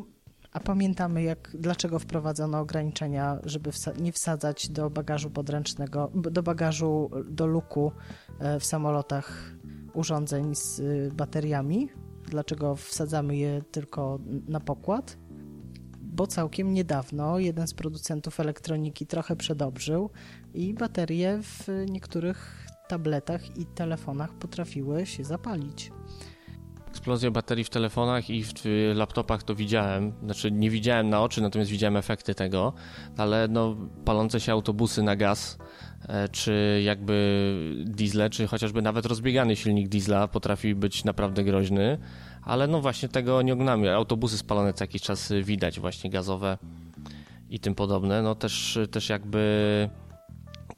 a 0.52 0.60
pamiętamy, 0.60 1.22
jak, 1.22 1.50
dlaczego 1.54 1.98
wprowadzono 1.98 2.58
ograniczenia, 2.58 3.38
żeby 3.44 3.72
wsa 3.72 3.92
nie 3.92 4.12
wsadzać 4.12 4.68
do 4.68 4.90
bagażu 4.90 5.30
podręcznego, 5.30 6.10
do 6.14 6.42
bagażu, 6.42 7.10
do 7.30 7.46
luku 7.46 7.92
e, 8.38 8.60
w 8.60 8.64
samolotach 8.64 9.52
urządzeń 9.94 10.54
z 10.54 10.82
bateriami. 11.14 11.88
Dlaczego 12.28 12.76
wsadzamy 12.76 13.36
je 13.36 13.62
tylko 13.70 14.18
na 14.48 14.60
pokład? 14.60 15.16
Bo 16.12 16.26
całkiem 16.26 16.74
niedawno 16.74 17.38
jeden 17.38 17.68
z 17.68 17.74
producentów 17.74 18.40
elektroniki 18.40 19.06
trochę 19.06 19.36
przedobrzył 19.36 20.10
i 20.54 20.74
baterie 20.74 21.38
w 21.42 21.68
niektórych 21.90 22.66
tabletach 22.88 23.56
i 23.56 23.66
telefonach 23.66 24.34
potrafiły 24.34 25.06
się 25.06 25.24
zapalić 25.24 25.90
eksplozję 26.90 27.30
baterii 27.30 27.64
w 27.64 27.70
telefonach 27.70 28.30
i 28.30 28.44
w 28.44 28.52
laptopach 28.94 29.42
to 29.42 29.54
widziałem. 29.54 30.12
Znaczy 30.22 30.50
nie 30.50 30.70
widziałem 30.70 31.08
na 31.08 31.22
oczy, 31.22 31.40
natomiast 31.40 31.70
widziałem 31.70 31.96
efekty 31.96 32.34
tego, 32.34 32.72
ale 33.16 33.48
no, 33.48 33.76
palące 34.04 34.40
się 34.40 34.52
autobusy 34.52 35.02
na 35.02 35.16
gaz, 35.16 35.58
e, 36.08 36.28
czy 36.28 36.80
jakby 36.84 37.84
diesle, 37.86 38.30
czy 38.30 38.46
chociażby 38.46 38.82
nawet 38.82 39.06
rozbiegany 39.06 39.56
silnik 39.56 39.88
diesla 39.88 40.28
potrafi 40.28 40.74
być 40.74 41.04
naprawdę 41.04 41.44
groźny, 41.44 41.98
ale 42.42 42.66
no 42.66 42.80
właśnie 42.80 43.08
tego 43.08 43.42
nie 43.42 43.52
oglądamy. 43.52 43.94
Autobusy 43.94 44.38
spalone 44.38 44.72
co 44.72 44.84
jakiś 44.84 45.02
czas 45.02 45.32
widać, 45.42 45.80
właśnie 45.80 46.10
gazowe 46.10 46.58
i 47.50 47.60
tym 47.60 47.74
podobne. 47.74 48.22
No 48.22 48.34
też, 48.34 48.78
też 48.90 49.08
jakby 49.08 49.90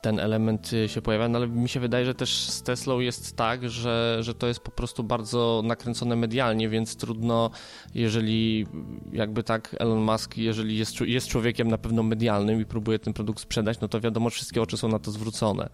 ten 0.03 0.19
element 0.19 0.71
się 0.87 1.03
pojawia, 1.03 1.29
no 1.29 1.39
ale 1.39 1.49
mi 1.49 1.69
się 1.69 1.81
wydaje, 1.81 2.05
że 2.05 2.15
też 2.15 2.49
z 2.49 2.63
Teslą 2.63 3.01
jest 3.01 3.37
tak, 3.37 3.71
że, 3.71 4.19
że 4.21 4.35
to 4.35 4.47
jest 4.47 4.61
po 4.61 4.71
prostu 4.71 5.05
bardzo 5.05 5.63
nakręcone 5.65 6.17
medialnie, 6.17 6.69
więc 6.69 6.97
trudno, 6.97 7.51
jeżeli 7.95 8.67
jakby 9.13 9.43
tak 9.43 9.77
Elon 9.79 10.01
Musk, 10.01 10.37
jeżeli 10.37 10.79
jest, 10.79 11.01
jest 11.01 11.29
człowiekiem 11.29 11.69
na 11.69 11.79
pewno 11.79 12.03
medialnym 12.03 12.61
i 12.61 12.65
próbuje 12.65 12.99
ten 12.99 13.13
produkt 13.13 13.41
sprzedać, 13.41 13.81
no 13.81 13.89
to 13.89 14.01
wiadomo, 14.01 14.31
wszystkie 14.31 14.63
oczy 14.63 14.77
są 14.77 14.89
na 14.89 14.99
to 14.99 15.11
zwrócone. 15.11 15.69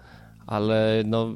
Ale 0.46 1.03
no 1.07 1.35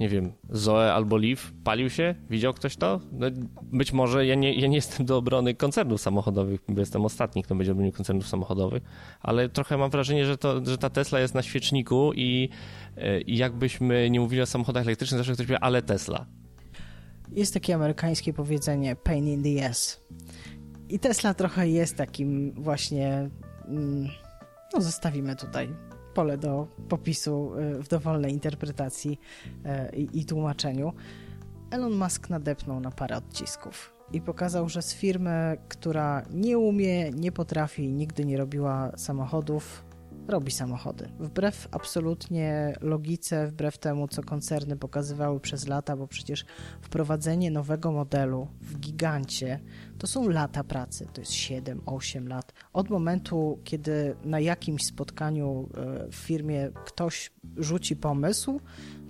nie 0.00 0.08
wiem, 0.08 0.32
Zoe 0.50 0.94
albo 0.94 1.16
Leaf 1.16 1.52
palił 1.64 1.90
się? 1.90 2.14
Widział 2.30 2.54
ktoś 2.54 2.76
to? 2.76 3.00
No, 3.12 3.26
być 3.62 3.92
może 3.92 4.26
ja 4.26 4.34
nie, 4.34 4.54
ja 4.54 4.66
nie 4.66 4.76
jestem 4.76 5.06
do 5.06 5.16
obrony 5.16 5.54
koncernów 5.54 6.00
samochodowych, 6.00 6.60
bo 6.68 6.80
jestem 6.80 7.04
ostatni, 7.04 7.42
kto 7.42 7.54
będzie 7.54 7.72
obronił 7.72 7.92
koncernów 7.92 8.28
samochodowych, 8.28 8.82
ale 9.20 9.48
trochę 9.48 9.76
mam 9.76 9.90
wrażenie, 9.90 10.26
że, 10.26 10.38
to, 10.38 10.64
że 10.64 10.78
ta 10.78 10.90
Tesla 10.90 11.20
jest 11.20 11.34
na 11.34 11.42
świeczniku 11.42 12.12
i, 12.14 12.48
i 13.26 13.36
jakbyśmy 13.36 14.10
nie 14.10 14.20
mówili 14.20 14.42
o 14.42 14.46
samochodach 14.46 14.86
elektrycznych, 14.86 15.18
zawsze 15.18 15.32
ktoś 15.32 15.46
powie, 15.46 15.60
ale 15.60 15.82
Tesla. 15.82 16.26
Jest 17.32 17.54
takie 17.54 17.74
amerykańskie 17.74 18.32
powiedzenie 18.32 18.96
pain 18.96 19.28
in 19.28 19.42
the 19.42 19.68
ass. 19.68 20.00
I 20.88 20.98
Tesla 20.98 21.34
trochę 21.34 21.68
jest 21.68 21.96
takim 21.96 22.52
właśnie, 22.52 23.30
mm, 23.68 24.08
no 24.74 24.80
zostawimy 24.80 25.36
tutaj 25.36 25.68
pole 26.18 26.38
do 26.38 26.66
popisu 26.88 27.52
y, 27.58 27.82
w 27.82 27.88
dowolnej 27.88 28.32
interpretacji 28.32 29.20
y, 29.92 29.96
i, 29.96 30.20
i 30.20 30.24
tłumaczeniu. 30.24 30.92
Elon 31.70 31.92
Musk 31.92 32.30
nadepnął 32.30 32.80
na 32.80 32.90
parę 32.90 33.16
odcisków 33.16 33.94
i 34.12 34.20
pokazał, 34.20 34.68
że 34.68 34.82
z 34.82 34.94
firmy, 34.94 35.56
która 35.68 36.22
nie 36.30 36.58
umie, 36.58 37.10
nie 37.10 37.32
potrafi, 37.32 37.92
nigdy 37.92 38.24
nie 38.24 38.36
robiła 38.36 38.92
samochodów, 38.96 39.84
robi 40.28 40.52
samochody. 40.52 41.08
Wbrew 41.18 41.68
absolutnie 41.70 42.74
logice, 42.80 43.46
wbrew 43.46 43.78
temu, 43.78 44.08
co 44.08 44.22
koncerny 44.22 44.76
pokazywały 44.76 45.40
przez 45.40 45.66
lata, 45.66 45.96
bo 45.96 46.06
przecież 46.06 46.44
wprowadzenie 46.80 47.50
nowego 47.50 47.92
modelu 47.92 48.48
w 48.60 48.78
gigancie 48.78 49.60
to 49.98 50.06
są 50.06 50.28
lata 50.28 50.64
pracy, 50.64 51.06
to 51.12 51.20
jest 51.20 51.32
7-8 51.32 52.28
lat. 52.28 52.52
Od 52.72 52.90
momentu, 52.90 53.58
kiedy 53.64 54.16
na 54.24 54.40
jakimś 54.40 54.84
spotkaniu 54.84 55.68
e, 55.74 56.08
w 56.10 56.14
firmie 56.14 56.70
ktoś 56.84 57.30
rzuci 57.56 57.96
pomysł, 57.96 58.60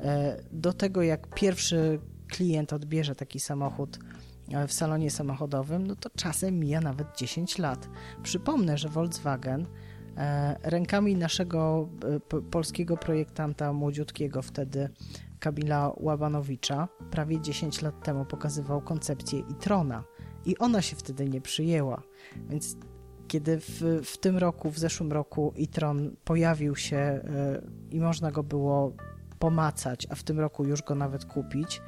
e, 0.01 0.43
do 0.53 0.73
tego 0.73 1.03
jak 1.03 1.35
pierwszy 1.35 2.01
klient 2.29 2.73
odbierze 2.73 3.15
taki 3.15 3.41
samochód 3.41 3.99
e, 4.53 4.67
w 4.67 4.73
salonie 4.73 5.11
samochodowym, 5.11 5.87
no 5.87 5.97
to 5.97 6.11
czasem 6.17 6.59
mija 6.59 6.81
nawet 6.81 7.17
10 7.17 7.59
lat. 7.59 7.89
Przypomnę, 8.23 8.79
że 8.79 8.89
Volkswagen 8.89 9.67
rękami 10.63 11.17
naszego 11.17 11.89
polskiego 12.51 12.97
projektanta 12.97 13.73
młodziutkiego 13.73 14.43
wtedy 14.43 14.89
Kamila 15.41 15.93
Łabanowicza 15.97 16.89
prawie 17.11 17.41
10 17.41 17.83
lat 17.83 18.05
temu 18.05 18.25
pokazywał 18.25 18.81
koncepcję 18.81 19.39
e-trona 19.39 20.05
i 20.47 20.59
ona 20.59 20.83
się 20.83 20.97
wtedy 20.97 21.29
nie 21.29 21.41
przyjęła. 21.41 22.03
Więc 22.51 22.77
kiedy 23.29 23.61
w, 23.61 23.83
w 24.05 24.19
tym 24.19 24.39
roku, 24.39 24.71
w 24.71 24.79
zeszłym 24.79 25.13
roku 25.13 25.55
e-tron 25.59 26.17
pojawił 26.25 26.77
się 26.77 27.21
y, 27.91 27.97
i 27.97 28.01
można 28.01 28.31
go 28.31 28.43
było 28.43 28.93
pomacać, 29.39 30.07
a 30.11 30.15
w 30.15 30.23
tym 30.23 30.41
roku 30.41 30.65
już 30.65 30.83
go 30.83 30.95
nawet 30.95 31.25
kupić, 31.25 31.83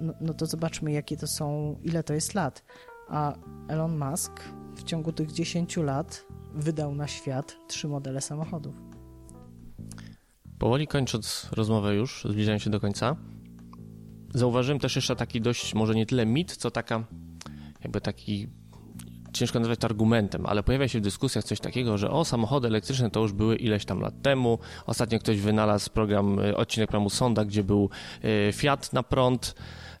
no, 0.00 0.12
no 0.20 0.34
to 0.34 0.46
zobaczmy, 0.46 0.92
jakie 0.92 1.16
to 1.16 1.26
są, 1.26 1.76
ile 1.82 2.02
to 2.02 2.14
jest 2.14 2.34
lat. 2.34 2.64
A 3.08 3.34
Elon 3.68 3.98
Musk 3.98 4.32
w 4.76 4.82
ciągu 4.82 5.12
tych 5.12 5.32
10 5.32 5.76
lat 5.76 6.26
wydał 6.54 6.94
na 6.94 7.06
świat 7.08 7.56
trzy 7.68 7.88
modele 7.88 8.20
samochodów. 8.20 8.74
Powoli 10.58 10.86
kończąc 10.86 11.48
rozmowę 11.52 11.94
już, 11.94 12.24
zbliżając 12.30 12.62
się 12.62 12.70
do 12.70 12.80
końca, 12.80 13.16
zauważyłem 14.34 14.78
też 14.78 14.96
jeszcze 14.96 15.16
taki 15.16 15.40
dość, 15.40 15.74
może 15.74 15.94
nie 15.94 16.06
tyle 16.06 16.26
mit, 16.26 16.56
co 16.56 16.70
taka 16.70 17.04
jakby 17.82 18.00
taki 18.00 18.48
ciężko 19.42 19.60
nazwać 19.60 19.84
argumentem, 19.84 20.46
ale 20.46 20.62
pojawia 20.62 20.88
się 20.88 20.98
w 20.98 21.02
dyskusjach 21.02 21.44
coś 21.44 21.60
takiego, 21.60 21.98
że 21.98 22.10
o, 22.10 22.24
samochody 22.24 22.68
elektryczne 22.68 23.10
to 23.10 23.20
już 23.20 23.32
były 23.32 23.56
ileś 23.56 23.84
tam 23.84 24.00
lat 24.00 24.22
temu. 24.22 24.58
Ostatnio 24.86 25.18
ktoś 25.18 25.40
wynalazł 25.40 25.90
program, 25.90 26.38
y, 26.38 26.56
odcinek 26.56 26.88
programu 26.88 27.10
Sonda, 27.10 27.44
gdzie 27.44 27.64
był 27.64 27.90
y, 28.24 28.52
Fiat 28.52 28.92
na 28.92 29.02
prąd 29.02 29.54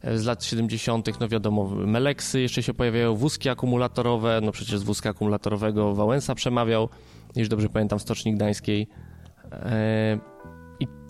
y, 0.04 0.18
z 0.18 0.24
lat 0.24 0.44
70., 0.44 1.20
no 1.20 1.28
wiadomo, 1.28 1.68
Meleksy 1.68 2.40
jeszcze 2.40 2.62
się 2.62 2.74
pojawiają, 2.74 3.14
wózki 3.14 3.48
akumulatorowe, 3.48 4.40
no 4.42 4.52
przecież 4.52 4.78
z 4.78 4.82
wózka 4.82 5.10
akumulatorowego 5.10 5.94
Wałęsa 5.94 6.34
przemawiał, 6.34 6.88
już 7.36 7.48
dobrze 7.48 7.68
pamiętam, 7.68 7.98
Stoczni 7.98 8.34
Gdańskiej. 8.34 8.88
E, 9.52 10.31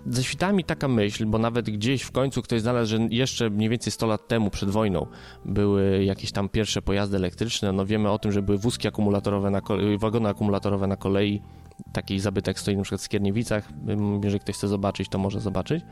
zaświtała 0.07 0.53
mi 0.53 0.65
taka 0.65 0.89
myśl, 0.89 1.27
bo 1.27 1.39
nawet 1.39 1.71
gdzieś 1.71 2.03
w 2.03 2.11
końcu 2.11 2.43
ktoś 2.43 2.61
znalazł, 2.61 2.91
że 2.91 2.99
jeszcze 3.11 3.51
mniej 3.51 3.69
więcej 3.69 3.93
100 3.93 4.07
lat 4.07 4.29
temu, 4.29 4.51
przed 4.51 4.71
wojną, 4.71 5.07
były 5.45 6.05
jakieś 6.05 6.33
tam 6.33 6.49
pierwsze 6.49 6.83
pojazdy 6.83 7.17
elektryczne. 7.17 7.73
No 7.73 7.87
wiemy 7.87 8.11
o 8.11 8.19
tym, 8.19 8.33
że 8.33 8.43
były 8.43 8.59
wózki 8.59 8.89
akumulatorowe, 8.89 9.51
na 9.51 9.61
kolei, 9.61 9.99
wagony 9.99 10.29
akumulatorowe 10.29 10.87
na 10.87 10.97
kolei. 10.97 11.43
Taki 11.93 12.21
zabytek 12.21 12.61
stoi 12.61 12.77
na 12.77 12.83
przykład 12.83 13.01
w 13.01 13.05
Skierniewicach. 13.05 13.69
Jeżeli 14.23 14.41
ktoś 14.41 14.57
chce 14.57 14.69
zobaczyć, 14.69 15.09
to 15.09 15.19
może 15.19 15.41
zobaczyć 15.41 15.85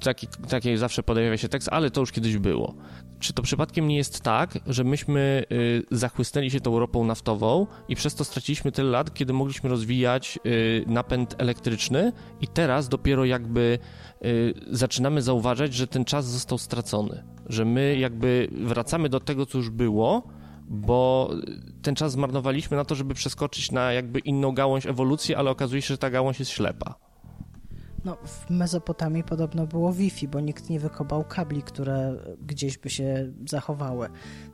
taki, 0.00 0.26
taki 0.48 0.76
zawsze 0.76 1.02
pojawia 1.02 1.36
się 1.36 1.48
tekst, 1.48 1.68
ale 1.72 1.90
to 1.90 2.00
już 2.00 2.12
kiedyś 2.12 2.38
było. 2.38 2.74
Czy 3.18 3.32
to 3.32 3.42
przypadkiem 3.42 3.88
nie 3.88 3.96
jest 3.96 4.20
tak, 4.20 4.58
że 4.66 4.84
myśmy 4.84 5.44
y, 5.52 5.82
zachłysnęli 5.90 6.50
się 6.50 6.60
tą 6.60 6.78
ropą 6.78 7.04
naftową 7.04 7.66
i 7.88 7.96
przez 7.96 8.14
to 8.14 8.24
straciliśmy 8.24 8.72
tyle 8.72 8.90
lat, 8.90 9.14
kiedy 9.14 9.32
mogliśmy 9.32 9.70
rozwijać 9.70 10.38
y, 10.46 10.84
napęd 10.86 11.34
elektryczny 11.38 12.12
i 12.40 12.48
teraz 12.48 12.88
dopiero 12.88 13.24
jakby 13.24 13.78
y, 14.24 14.54
zaczynamy 14.70 15.22
zauważać, 15.22 15.74
że 15.74 15.86
ten 15.86 16.04
czas 16.04 16.26
został 16.26 16.58
stracony, 16.58 17.24
że 17.46 17.64
my 17.64 17.96
jakby 17.98 18.48
wracamy 18.52 19.08
do 19.08 19.20
tego, 19.20 19.46
co 19.46 19.58
już 19.58 19.70
było, 19.70 20.28
bo 20.68 21.30
ten 21.82 21.94
czas 21.94 22.12
zmarnowaliśmy 22.12 22.76
na 22.76 22.84
to, 22.84 22.94
żeby 22.94 23.14
przeskoczyć 23.14 23.72
na 23.72 23.92
jakby 23.92 24.18
inną 24.18 24.52
gałąź 24.52 24.86
ewolucji, 24.86 25.34
ale 25.34 25.50
okazuje 25.50 25.82
się, 25.82 25.88
że 25.88 25.98
ta 25.98 26.10
gałąź 26.10 26.38
jest 26.38 26.50
ślepa. 26.50 26.94
No, 28.04 28.16
w 28.24 28.50
Mezopotamii 28.50 29.24
podobno 29.24 29.66
było 29.66 29.92
Wi-Fi, 29.92 30.28
bo 30.28 30.40
nikt 30.40 30.70
nie 30.70 30.80
wykopał 30.80 31.24
kabli, 31.24 31.62
które 31.62 32.16
gdzieś 32.46 32.78
by 32.78 32.90
się 32.90 33.32
zachowały. 33.48 34.08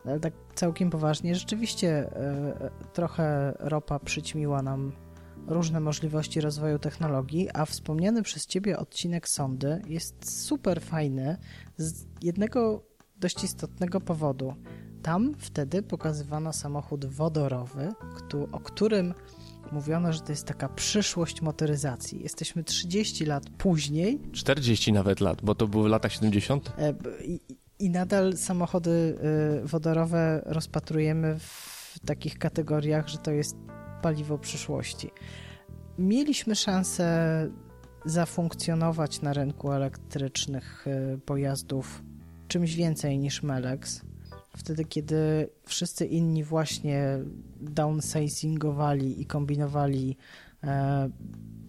Ale 0.04 0.20
tak 0.20 0.32
całkiem 0.54 0.90
poważnie, 0.90 1.34
rzeczywiście 1.34 1.88
e, 1.88 2.70
trochę 2.92 3.54
ropa 3.58 3.98
przyćmiła 3.98 4.62
nam 4.62 4.92
różne 5.46 5.80
możliwości 5.80 6.40
rozwoju 6.40 6.78
technologii, 6.78 7.48
a 7.54 7.64
wspomniany 7.64 8.22
przez 8.22 8.46
Ciebie 8.46 8.78
odcinek 8.78 9.28
Sondy 9.28 9.82
jest 9.86 10.46
super 10.46 10.80
fajny 10.80 11.36
z 11.76 12.06
jednego 12.22 12.82
dość 13.16 13.44
istotnego 13.44 14.00
powodu. 14.00 14.54
Tam 15.02 15.34
wtedy 15.38 15.82
pokazywano 15.82 16.52
samochód 16.52 17.04
wodorowy, 17.06 17.88
o 18.52 18.60
którym 18.60 19.14
mówiono, 19.72 20.12
że 20.12 20.20
to 20.20 20.32
jest 20.32 20.46
taka 20.46 20.68
przyszłość 20.68 21.42
motoryzacji. 21.42 22.22
Jesteśmy 22.22 22.64
30 22.64 23.24
lat 23.24 23.50
później. 23.58 24.20
40 24.32 24.92
nawet 24.92 25.20
lat, 25.20 25.42
bo 25.42 25.54
to 25.54 25.68
były 25.68 25.84
w 25.84 25.90
latach 25.90 26.12
70. 26.12 26.72
E, 26.78 26.94
I, 27.24 27.40
i 27.78 27.90
nadal 27.90 28.36
samochody 28.36 29.18
e, 29.62 29.66
wodorowe 29.66 30.42
rozpatrujemy 30.46 31.38
w 31.38 31.98
takich 32.06 32.38
kategoriach, 32.38 33.08
że 33.08 33.18
to 33.18 33.30
jest 33.30 33.56
paliwo 34.02 34.38
przyszłości. 34.38 35.10
Mieliśmy 35.98 36.56
szansę 36.56 37.46
zafunkcjonować 38.04 39.22
na 39.22 39.32
rynku 39.32 39.72
elektrycznych 39.72 40.86
e, 40.86 41.18
pojazdów 41.18 42.02
czymś 42.48 42.74
więcej 42.74 43.18
niż 43.18 43.42
Melex 43.42 44.02
wtedy, 44.56 44.84
kiedy 44.84 45.48
wszyscy 45.66 46.06
inni 46.06 46.44
właśnie 46.44 47.18
downsizingowali 47.60 49.20
i 49.20 49.26
kombinowali 49.26 50.16
e, 50.64 51.10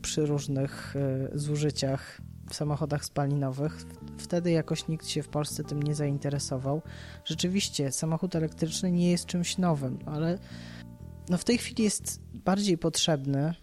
przy 0.02 0.26
różnych 0.26 0.96
e, 0.96 1.40
zużyciach 1.40 2.22
w 2.50 2.56
samochodach 2.56 3.06
spalinowych, 3.06 3.86
wtedy 4.18 4.52
jakoś 4.52 4.88
nikt 4.88 5.08
się 5.08 5.24
w 5.24 5.28
Polsce 5.28 5.64
tym 5.64 5.84
nie 5.84 5.96
zainteresował. 5.96 6.82
Rzeczywiście, 7.26 7.92
samochód 7.92 8.36
elektryczny 8.36 8.92
nie 8.92 9.12
jest 9.12 9.26
czymś 9.26 9.58
nowym, 9.58 10.00
ale 10.06 10.40
no 11.30 11.38
w 11.38 11.44
tej 11.44 11.58
chwili 11.58 11.84
jest 11.84 12.22
bardziej 12.34 12.78
potrzebny 12.78 13.54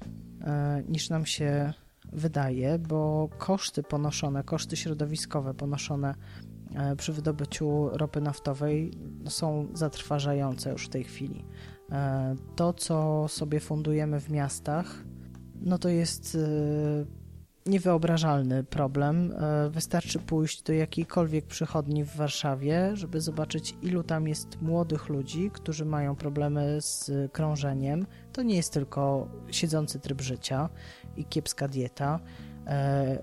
e, 0.40 0.82
niż 0.88 1.10
nam 1.10 1.26
się 1.26 1.72
wydaje, 2.12 2.78
bo 2.78 3.28
koszty 3.38 3.82
ponoszone, 3.82 4.44
koszty 4.44 4.76
środowiskowe 4.76 5.54
ponoszone 5.54 6.14
przy 6.96 7.12
wydobyciu 7.12 7.88
ropy 7.92 8.20
naftowej 8.20 8.90
są 9.28 9.68
zatrważające 9.74 10.70
już 10.70 10.86
w 10.86 10.88
tej 10.88 11.04
chwili. 11.04 11.44
E, 11.92 12.36
to, 12.56 12.72
co 12.72 13.28
sobie 13.28 13.60
fundujemy 13.60 14.20
w 14.20 14.30
miastach, 14.30 15.04
no 15.60 15.78
to 15.78 15.88
jest 15.88 16.34
e, 16.34 17.18
niewyobrażalny 17.70 18.64
problem. 18.64 19.34
Wystarczy 19.70 20.18
pójść 20.18 20.62
do 20.62 20.72
jakiejkolwiek 20.72 21.46
przychodni 21.46 22.04
w 22.04 22.16
Warszawie, 22.16 22.90
żeby 22.94 23.20
zobaczyć, 23.20 23.74
ilu 23.82 24.02
tam 24.02 24.28
jest 24.28 24.62
młodych 24.62 25.08
ludzi, 25.08 25.50
którzy 25.52 25.84
mają 25.84 26.16
problemy 26.16 26.80
z 26.80 27.10
krążeniem. 27.32 28.06
To 28.32 28.42
nie 28.42 28.56
jest 28.56 28.72
tylko 28.72 29.28
siedzący 29.50 30.00
tryb 30.00 30.20
życia 30.20 30.68
i 31.16 31.24
kiepska 31.24 31.68
dieta. 31.68 32.20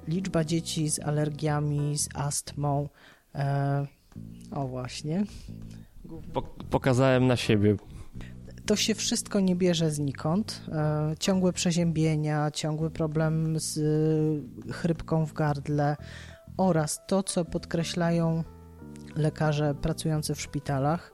Liczba 0.08 0.43
dzieci 0.43 0.89
z 0.89 0.99
alergiami, 0.99 1.97
z 1.97 2.10
astmą, 2.15 2.89
E, 3.36 3.88
o 4.52 4.67
właśnie. 4.67 5.24
pokazałem 6.69 7.28
na 7.28 7.36
siebie. 7.36 7.76
To 8.65 8.76
się 8.76 8.95
wszystko 8.95 9.39
nie 9.39 9.56
bierze 9.56 9.91
znikąd. 9.91 10.62
E, 10.71 11.15
ciągłe 11.19 11.54
przeziębienia, 11.54 12.52
ciągły 12.52 12.91
problem 12.91 13.60
z 13.60 13.80
chrypką 14.71 15.26
w 15.26 15.34
gardle 15.34 15.98
oraz 16.58 17.00
to, 17.08 17.24
co 17.24 17.45
podkreślają 17.45 18.43
lekarze 19.15 19.76
pracujący 19.76 20.36
w 20.36 20.41
szpitalach, 20.41 21.12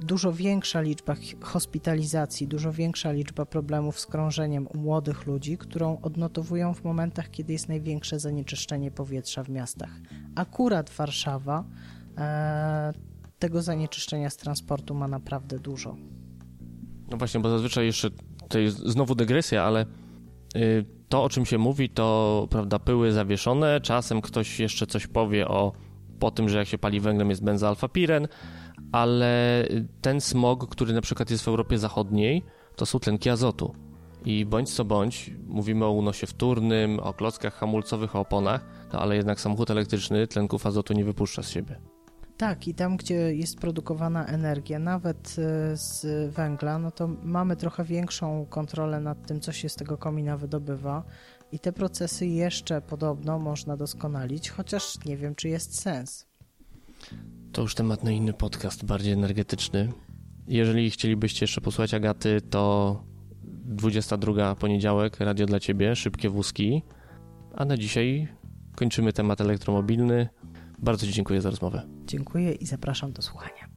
dużo 0.00 0.32
większa 0.32 0.80
liczba 0.80 1.14
hospitalizacji, 1.40 2.48
dużo 2.48 2.72
większa 2.72 3.12
liczba 3.12 3.46
problemów 3.46 4.00
z 4.00 4.06
krążeniem 4.06 4.66
u 4.66 4.78
młodych 4.78 5.26
ludzi, 5.26 5.58
którą 5.58 6.00
odnotowują 6.02 6.74
w 6.74 6.84
momentach, 6.84 7.30
kiedy 7.30 7.52
jest 7.52 7.68
największe 7.68 8.20
zanieczyszczenie 8.20 8.90
powietrza 8.90 9.42
w 9.42 9.48
miastach. 9.48 9.90
Akurat 10.34 10.90
Warszawa 10.90 11.64
e, 12.18 12.92
tego 13.38 13.62
zanieczyszczenia 13.62 14.30
z 14.30 14.36
transportu 14.36 14.94
ma 14.94 15.08
naprawdę 15.08 15.58
dużo. 15.58 15.96
No 17.10 17.16
właśnie, 17.16 17.40
bo 17.40 17.50
zazwyczaj 17.50 17.86
jeszcze 17.86 18.10
to 18.48 18.58
jest 18.58 18.78
znowu 18.78 19.14
dygresja, 19.14 19.62
ale 19.62 19.86
y, 20.56 20.84
to, 21.08 21.24
o 21.24 21.28
czym 21.28 21.46
się 21.46 21.58
mówi, 21.58 21.90
to 21.90 22.46
prawda, 22.50 22.78
pyły 22.78 23.12
zawieszone. 23.12 23.80
Czasem 23.80 24.20
ktoś 24.20 24.60
jeszcze 24.60 24.86
coś 24.86 25.06
powie 25.06 25.48
o 25.48 25.72
po 26.18 26.30
tym, 26.30 26.48
że 26.48 26.58
jak 26.58 26.68
się 26.68 26.78
pali 26.78 27.00
węglem 27.00 27.30
jest 27.30 27.44
benzalfapiren, 27.44 28.28
ale 28.94 29.64
ten 30.00 30.20
smog, 30.20 30.68
który 30.68 30.92
na 30.92 31.00
przykład 31.00 31.30
jest 31.30 31.44
w 31.44 31.48
Europie 31.48 31.78
Zachodniej, 31.78 32.42
to 32.76 32.86
są 32.86 32.98
tlenki 32.98 33.30
azotu. 33.30 33.74
I 34.24 34.46
bądź 34.46 34.74
co 34.74 34.84
bądź, 34.84 35.30
mówimy 35.46 35.84
o 35.84 35.90
unosie 35.90 36.26
wtórnym, 36.26 37.00
o 37.00 37.14
klockach 37.14 37.54
hamulcowych, 37.54 38.16
o 38.16 38.20
oponach, 38.20 38.64
no 38.92 39.00
ale 39.00 39.16
jednak 39.16 39.40
samochód 39.40 39.70
elektryczny 39.70 40.26
tlenków 40.26 40.66
azotu 40.66 40.92
nie 40.92 41.04
wypuszcza 41.04 41.42
z 41.42 41.50
siebie. 41.50 41.80
Tak, 42.36 42.68
i 42.68 42.74
tam, 42.74 42.96
gdzie 42.96 43.14
jest 43.14 43.58
produkowana 43.58 44.26
energia, 44.26 44.78
nawet 44.78 45.36
e, 45.38 45.76
z 45.76 46.06
węgla, 46.34 46.78
no 46.78 46.90
to 46.90 47.08
mamy 47.22 47.56
trochę 47.56 47.84
większą 47.84 48.46
kontrolę 48.46 49.00
nad 49.00 49.26
tym, 49.26 49.40
co 49.40 49.52
się 49.52 49.68
z 49.68 49.74
tego 49.74 49.98
komina 49.98 50.36
wydobywa. 50.36 51.04
I 51.52 51.58
te 51.58 51.72
procesy 51.72 52.26
jeszcze 52.26 52.80
podobno 52.80 53.38
można 53.38 53.76
doskonalić, 53.76 54.50
chociaż 54.50 55.04
nie 55.04 55.16
wiem, 55.16 55.34
czy 55.34 55.48
jest 55.48 55.80
sens. 55.80 56.26
To 57.54 57.62
już 57.62 57.74
temat 57.74 58.04
na 58.04 58.10
inny 58.10 58.32
podcast, 58.32 58.84
bardziej 58.84 59.12
energetyczny. 59.12 59.92
Jeżeli 60.48 60.90
chcielibyście 60.90 61.44
jeszcze 61.44 61.60
posłuchać 61.60 61.94
Agaty, 61.94 62.40
to 62.40 63.04
22 63.64 64.54
poniedziałek, 64.54 65.20
radio 65.20 65.46
dla 65.46 65.60
Ciebie, 65.60 65.96
szybkie 65.96 66.30
wózki. 66.30 66.82
A 67.56 67.64
na 67.64 67.76
dzisiaj 67.76 68.28
kończymy 68.76 69.12
temat 69.12 69.40
elektromobilny. 69.40 70.28
Bardzo 70.78 71.06
Ci 71.06 71.12
dziękuję 71.12 71.40
za 71.40 71.50
rozmowę. 71.50 71.82
Dziękuję 72.06 72.52
i 72.52 72.66
zapraszam 72.66 73.12
do 73.12 73.22
słuchania. 73.22 73.68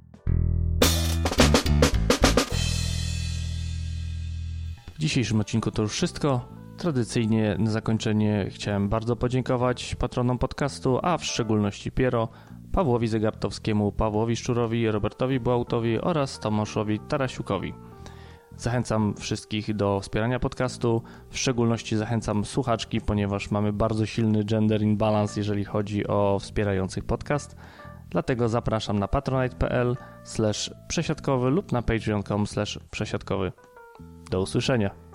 W 4.94 5.00
dzisiejszym 5.00 5.40
odcinku 5.40 5.72
to 5.72 5.82
już 5.82 5.92
wszystko. 5.92 6.50
Tradycyjnie 6.78 7.56
na 7.60 7.72
zakończenie 7.72 8.46
chciałem 8.50 8.90
bardzo 8.90 9.16
podziękować 9.16 9.96
patronom 9.96 10.38
podcastu, 10.38 11.00
a 11.02 11.18
w 11.18 11.26
szczególności 11.26 11.92
Piero, 11.92 12.30
Pawłowi 12.78 13.08
Zegartowskiemu, 13.08 13.92
Pawłowi 13.92 14.36
Szczurowi, 14.36 14.92
Robertowi 14.92 15.40
Błautowi 15.40 16.02
oraz 16.02 16.40
Tomaszowi 16.40 17.00
Tarasiukowi. 17.00 17.74
Zachęcam 18.58 19.14
wszystkich 19.18 19.76
do 19.76 20.00
wspierania 20.00 20.40
podcastu, 20.40 21.02
w 21.30 21.38
szczególności 21.38 21.98
zachęcam 21.98 22.46
słuchaczki, 22.46 23.02
ponieważ 23.02 23.52
mamy 23.52 23.74
bardzo 23.74 24.06
silny 24.06 24.44
gender 24.44 24.82
imbalance, 24.82 25.40
jeżeli 25.40 25.66
chodzi 25.66 26.08
o 26.08 26.38
wspierających 26.40 27.04
podcast. 27.04 27.56
Dlatego 28.10 28.50
zapraszam 28.50 29.00
na 29.00 29.08
patronite.pl 29.08 29.96
przesiadkowy 30.88 31.50
lub 31.50 31.72
na 31.72 31.82
patreon.com 31.82 32.46
przesiadkowy. 32.92 33.52
Do 34.32 34.42
usłyszenia. 34.42 35.07